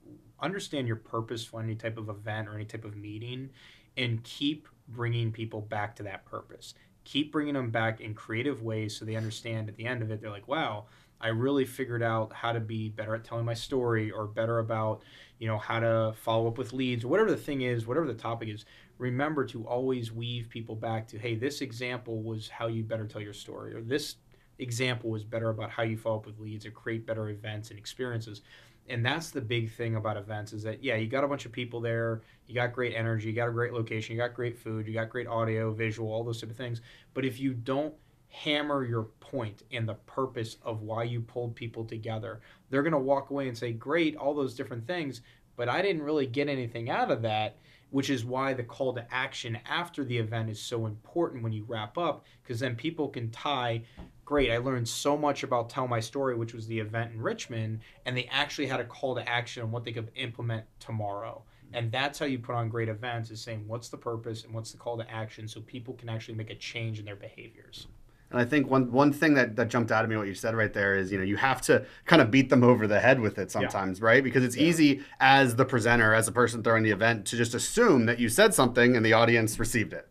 understand 0.40 0.86
your 0.86 0.96
purpose 0.96 1.44
for 1.44 1.62
any 1.62 1.74
type 1.74 1.98
of 1.98 2.08
event 2.08 2.48
or 2.48 2.54
any 2.54 2.64
type 2.64 2.84
of 2.84 2.96
meeting, 2.96 3.50
and 3.96 4.22
keep 4.24 4.66
bringing 4.88 5.30
people 5.30 5.60
back 5.60 5.94
to 5.96 6.02
that 6.02 6.24
purpose. 6.26 6.74
Keep 7.04 7.32
bringing 7.32 7.54
them 7.54 7.70
back 7.70 8.00
in 8.00 8.14
creative 8.14 8.62
ways 8.62 8.96
so 8.96 9.04
they 9.04 9.16
understand 9.16 9.68
at 9.68 9.76
the 9.76 9.86
end 9.86 10.02
of 10.02 10.10
it, 10.10 10.20
they're 10.20 10.30
like, 10.30 10.48
wow 10.48 10.86
I 11.20 11.28
really 11.28 11.64
figured 11.64 12.02
out 12.02 12.32
how 12.32 12.52
to 12.52 12.60
be 12.60 12.88
better 12.88 13.14
at 13.14 13.24
telling 13.24 13.44
my 13.44 13.54
story 13.54 14.10
or 14.10 14.26
better 14.26 14.58
about, 14.58 15.02
you 15.38 15.46
know, 15.46 15.58
how 15.58 15.80
to 15.80 16.14
follow 16.16 16.48
up 16.48 16.58
with 16.58 16.72
leads 16.72 17.04
or 17.04 17.08
whatever 17.08 17.30
the 17.30 17.36
thing 17.36 17.62
is, 17.62 17.86
whatever 17.86 18.06
the 18.06 18.14
topic 18.14 18.48
is. 18.48 18.64
Remember 18.98 19.44
to 19.46 19.66
always 19.66 20.12
weave 20.12 20.48
people 20.48 20.74
back 20.74 21.08
to, 21.08 21.18
hey, 21.18 21.34
this 21.34 21.60
example 21.60 22.22
was 22.22 22.48
how 22.48 22.66
you 22.66 22.82
better 22.82 23.06
tell 23.06 23.20
your 23.20 23.32
story, 23.32 23.74
or 23.74 23.80
this 23.80 24.16
example 24.58 25.10
was 25.10 25.24
better 25.24 25.48
about 25.48 25.70
how 25.70 25.82
you 25.82 25.96
follow 25.96 26.16
up 26.16 26.26
with 26.26 26.38
leads 26.38 26.66
or 26.66 26.70
create 26.70 27.06
better 27.06 27.30
events 27.30 27.70
and 27.70 27.78
experiences 27.78 28.42
and 28.90 29.06
that's 29.06 29.30
the 29.30 29.40
big 29.40 29.72
thing 29.72 29.96
about 29.96 30.16
events 30.16 30.52
is 30.52 30.62
that 30.62 30.82
yeah 30.82 30.96
you 30.96 31.06
got 31.06 31.24
a 31.24 31.28
bunch 31.28 31.46
of 31.46 31.52
people 31.52 31.80
there 31.80 32.22
you 32.46 32.54
got 32.54 32.72
great 32.72 32.94
energy 32.94 33.28
you 33.28 33.34
got 33.34 33.48
a 33.48 33.52
great 33.52 33.72
location 33.72 34.14
you 34.14 34.20
got 34.20 34.34
great 34.34 34.58
food 34.58 34.86
you 34.86 34.92
got 34.92 35.08
great 35.08 35.26
audio 35.26 35.72
visual 35.72 36.12
all 36.12 36.24
those 36.24 36.40
type 36.40 36.50
of 36.50 36.56
things 36.56 36.82
but 37.14 37.24
if 37.24 37.40
you 37.40 37.54
don't 37.54 37.94
hammer 38.30 38.84
your 38.84 39.04
point 39.20 39.62
and 39.72 39.88
the 39.88 39.94
purpose 39.94 40.56
of 40.62 40.82
why 40.82 41.02
you 41.02 41.20
pulled 41.20 41.54
people 41.54 41.84
together 41.84 42.40
they're 42.70 42.82
going 42.82 42.92
to 42.92 42.98
walk 42.98 43.30
away 43.30 43.48
and 43.48 43.58
say 43.58 43.72
great 43.72 44.16
all 44.16 44.34
those 44.34 44.54
different 44.54 44.86
things 44.86 45.20
but 45.56 45.68
i 45.68 45.82
didn't 45.82 46.02
really 46.02 46.26
get 46.26 46.48
anything 46.48 46.88
out 46.88 47.10
of 47.10 47.22
that 47.22 47.56
which 47.90 48.08
is 48.08 48.24
why 48.24 48.54
the 48.54 48.62
call 48.62 48.94
to 48.94 49.04
action 49.12 49.58
after 49.68 50.04
the 50.04 50.16
event 50.16 50.48
is 50.48 50.60
so 50.60 50.86
important 50.86 51.42
when 51.42 51.52
you 51.52 51.64
wrap 51.66 51.98
up 51.98 52.24
because 52.42 52.60
then 52.60 52.76
people 52.76 53.08
can 53.08 53.30
tie 53.30 53.82
great. 54.30 54.52
I 54.52 54.58
learned 54.58 54.88
so 54.88 55.16
much 55.16 55.42
about 55.42 55.68
Tell 55.68 55.88
My 55.88 55.98
Story, 55.98 56.36
which 56.36 56.54
was 56.54 56.68
the 56.68 56.78
event 56.78 57.12
in 57.12 57.20
Richmond, 57.20 57.80
and 58.06 58.16
they 58.16 58.28
actually 58.30 58.68
had 58.68 58.78
a 58.78 58.84
call 58.84 59.16
to 59.16 59.28
action 59.28 59.60
on 59.64 59.72
what 59.72 59.82
they 59.82 59.90
could 59.90 60.12
implement 60.14 60.66
tomorrow. 60.78 61.42
And 61.72 61.90
that's 61.90 62.16
how 62.16 62.26
you 62.26 62.38
put 62.38 62.54
on 62.54 62.68
great 62.68 62.88
events 62.88 63.32
is 63.32 63.40
saying 63.40 63.64
what's 63.66 63.88
the 63.88 63.96
purpose 63.96 64.44
and 64.44 64.54
what's 64.54 64.70
the 64.70 64.78
call 64.78 64.96
to 64.98 65.10
action 65.10 65.48
so 65.48 65.60
people 65.62 65.94
can 65.94 66.08
actually 66.08 66.34
make 66.34 66.50
a 66.50 66.54
change 66.54 67.00
in 67.00 67.04
their 67.04 67.16
behaviors. 67.16 67.88
And 68.30 68.40
I 68.40 68.44
think 68.44 68.70
one 68.70 68.92
one 68.92 69.12
thing 69.12 69.34
that, 69.34 69.56
that 69.56 69.68
jumped 69.68 69.90
out 69.90 70.04
at 70.04 70.10
me 70.10 70.16
what 70.16 70.28
you 70.28 70.34
said 70.34 70.54
right 70.54 70.72
there 70.72 70.96
is 70.96 71.10
you 71.10 71.18
know 71.18 71.24
you 71.24 71.36
have 71.36 71.60
to 71.62 71.84
kind 72.06 72.22
of 72.22 72.30
beat 72.30 72.48
them 72.48 72.62
over 72.62 72.86
the 72.86 73.00
head 73.00 73.20
with 73.20 73.38
it 73.38 73.50
sometimes 73.50 73.98
yeah. 73.98 74.06
right 74.06 74.24
because 74.24 74.44
it's 74.44 74.56
yeah. 74.56 74.68
easy 74.68 75.02
as 75.18 75.56
the 75.56 75.64
presenter 75.64 76.14
as 76.14 76.26
the 76.26 76.32
person 76.32 76.62
throwing 76.62 76.84
the 76.84 76.90
event 76.90 77.26
to 77.26 77.36
just 77.36 77.54
assume 77.54 78.06
that 78.06 78.20
you 78.20 78.28
said 78.28 78.54
something 78.54 78.96
and 78.96 79.04
the 79.04 79.12
audience 79.12 79.58
received 79.58 79.92
it 79.92 80.08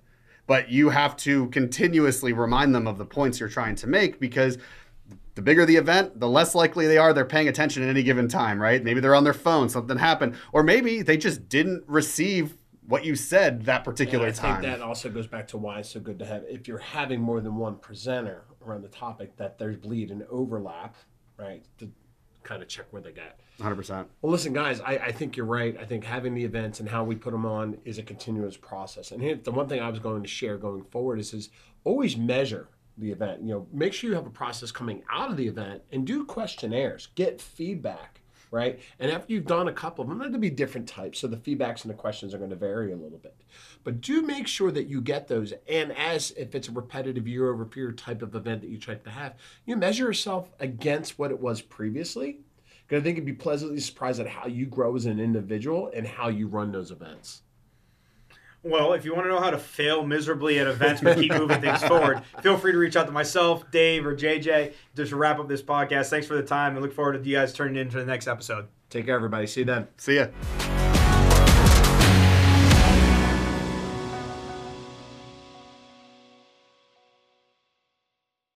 but 0.47 0.69
you 0.69 0.89
have 0.89 1.15
to 1.15 1.47
continuously 1.47 2.33
remind 2.33 2.75
them 2.75 2.87
of 2.87 2.97
the 2.97 3.05
points 3.05 3.39
you're 3.39 3.47
trying 3.47 3.75
to 3.75 3.87
make 3.87 4.19
because 4.19 4.57
the 5.35 5.43
bigger 5.43 5.65
the 5.65 5.77
event, 5.77 6.19
the 6.19 6.27
less 6.27 6.53
likely 6.53 6.85
they 6.85 6.97
are 6.97 7.13
they're 7.13 7.23
paying 7.23 7.47
attention 7.47 7.83
at 7.83 7.87
any 7.89 8.03
given 8.03 8.27
time, 8.27 8.61
right? 8.61 8.83
Maybe 8.83 8.99
they're 8.99 9.15
on 9.15 9.23
their 9.23 9.33
phone, 9.33 9.69
something 9.69 9.97
happened, 9.97 10.35
or 10.51 10.63
maybe 10.63 11.01
they 11.01 11.15
just 11.15 11.47
didn't 11.47 11.83
receive 11.87 12.57
what 12.89 13.05
you 13.05 13.15
said 13.15 13.65
that 13.65 13.83
particular 13.83 14.27
and 14.27 14.35
I 14.35 14.41
time. 14.41 14.57
I 14.57 14.61
think 14.61 14.77
that 14.77 14.81
also 14.81 15.09
goes 15.09 15.27
back 15.27 15.47
to 15.49 15.57
why 15.57 15.79
it's 15.79 15.89
so 15.89 15.99
good 15.99 16.17
to 16.19 16.25
have 16.25 16.43
if 16.49 16.67
you're 16.67 16.79
having 16.79 17.21
more 17.21 17.39
than 17.39 17.55
one 17.55 17.77
presenter 17.77 18.43
around 18.65 18.81
the 18.81 18.89
topic 18.89 19.37
that 19.37 19.59
there's 19.59 19.77
bleed 19.77 20.09
and 20.09 20.23
overlap, 20.29 20.95
right? 21.37 21.63
To 21.77 21.89
kind 22.43 22.63
of 22.63 22.67
check 22.67 22.87
where 22.89 23.01
they 23.01 23.11
get. 23.11 23.39
100%. 23.59 24.07
Well, 24.21 24.31
listen, 24.31 24.53
guys, 24.53 24.81
I, 24.81 24.97
I 24.97 25.11
think 25.11 25.37
you're 25.37 25.45
right. 25.45 25.77
I 25.79 25.85
think 25.85 26.03
having 26.03 26.33
the 26.33 26.43
events 26.43 26.79
and 26.79 26.89
how 26.89 27.03
we 27.03 27.15
put 27.15 27.31
them 27.31 27.45
on 27.45 27.77
is 27.85 27.99
a 27.99 28.03
continuous 28.03 28.57
process. 28.57 29.11
And 29.11 29.21
here, 29.21 29.35
the 29.35 29.51
one 29.51 29.67
thing 29.67 29.81
I 29.81 29.89
was 29.89 29.99
going 29.99 30.23
to 30.23 30.27
share 30.27 30.57
going 30.57 30.83
forward 30.85 31.19
is, 31.19 31.33
is 31.33 31.49
always 31.83 32.17
measure 32.17 32.69
the 32.97 33.11
event. 33.11 33.41
You 33.41 33.49
know, 33.49 33.67
make 33.71 33.93
sure 33.93 34.09
you 34.09 34.15
have 34.15 34.25
a 34.25 34.31
process 34.31 34.71
coming 34.71 35.03
out 35.11 35.29
of 35.29 35.37
the 35.37 35.47
event 35.47 35.83
and 35.91 36.07
do 36.07 36.25
questionnaires, 36.25 37.09
get 37.15 37.39
feedback, 37.39 38.18
right? 38.51 38.79
And 38.99 39.11
after 39.11 39.33
you've 39.33 39.45
done 39.45 39.67
a 39.67 39.73
couple 39.73 40.03
of 40.03 40.09
them, 40.09 40.19
there'll 40.19 40.37
be 40.37 40.49
different 40.49 40.87
types. 40.87 41.19
So 41.19 41.27
the 41.27 41.37
feedbacks 41.37 41.83
and 41.83 41.89
the 41.89 41.97
questions 41.97 42.33
are 42.33 42.37
going 42.37 42.49
to 42.49 42.55
vary 42.55 42.91
a 42.91 42.97
little 42.97 43.17
bit. 43.17 43.35
But 43.83 44.01
do 44.01 44.21
make 44.21 44.47
sure 44.47 44.71
that 44.71 44.87
you 44.87 45.01
get 45.01 45.27
those. 45.27 45.53
And 45.67 45.91
as 45.93 46.31
if 46.31 46.55
it's 46.55 46.67
a 46.67 46.71
repetitive 46.71 47.27
year 47.27 47.51
over 47.51 47.67
year 47.75 47.91
type 47.91 48.21
of 48.21 48.35
event 48.35 48.61
that 48.61 48.69
you 48.69 48.77
try 48.77 48.95
to 48.95 49.09
have, 49.09 49.35
you 49.65 49.75
measure 49.75 50.05
yourself 50.05 50.49
against 50.59 51.19
what 51.19 51.31
it 51.31 51.39
was 51.39 51.61
previously 51.61 52.39
because 52.89 53.01
I 53.01 53.03
think 53.03 53.17
you'd 53.17 53.25
be 53.25 53.33
pleasantly 53.33 53.79
surprised 53.79 54.19
at 54.19 54.27
how 54.27 54.47
you 54.47 54.65
grow 54.65 54.95
as 54.95 55.05
an 55.05 55.19
individual 55.19 55.91
and 55.93 56.07
how 56.07 56.29
you 56.29 56.47
run 56.47 56.71
those 56.71 56.89
events. 56.89 57.43
Well, 58.61 58.93
if 58.93 59.05
you 59.05 59.13
want 59.13 59.25
to 59.25 59.29
know 59.29 59.39
how 59.39 59.51
to 59.51 59.57
fail 59.57 60.05
miserably 60.05 60.59
at 60.59 60.67
events 60.67 61.01
but 61.01 61.17
keep 61.17 61.31
moving 61.31 61.61
things 61.61 61.81
forward, 61.83 62.21
feel 62.41 62.57
free 62.57 62.73
to 62.73 62.77
reach 62.77 62.97
out 62.97 63.05
to 63.05 63.11
myself, 63.11 63.69
Dave, 63.71 64.05
or 64.05 64.15
JJ 64.15 64.73
just 64.95 65.11
to 65.11 65.15
wrap 65.15 65.39
up 65.39 65.47
this 65.47 65.61
podcast. 65.61 66.09
Thanks 66.09 66.27
for 66.27 66.35
the 66.35 66.43
time 66.43 66.73
and 66.73 66.81
look 66.81 66.93
forward 66.93 67.23
to 67.23 67.29
you 67.29 67.37
guys 67.37 67.53
turning 67.53 67.77
into 67.77 67.97
the 67.97 68.05
next 68.05 68.27
episode. 68.27 68.67
Take 68.89 69.05
care, 69.05 69.15
everybody. 69.15 69.47
See 69.47 69.61
you 69.61 69.65
then. 69.65 69.87
See 69.97 70.15
ya. 70.15 70.68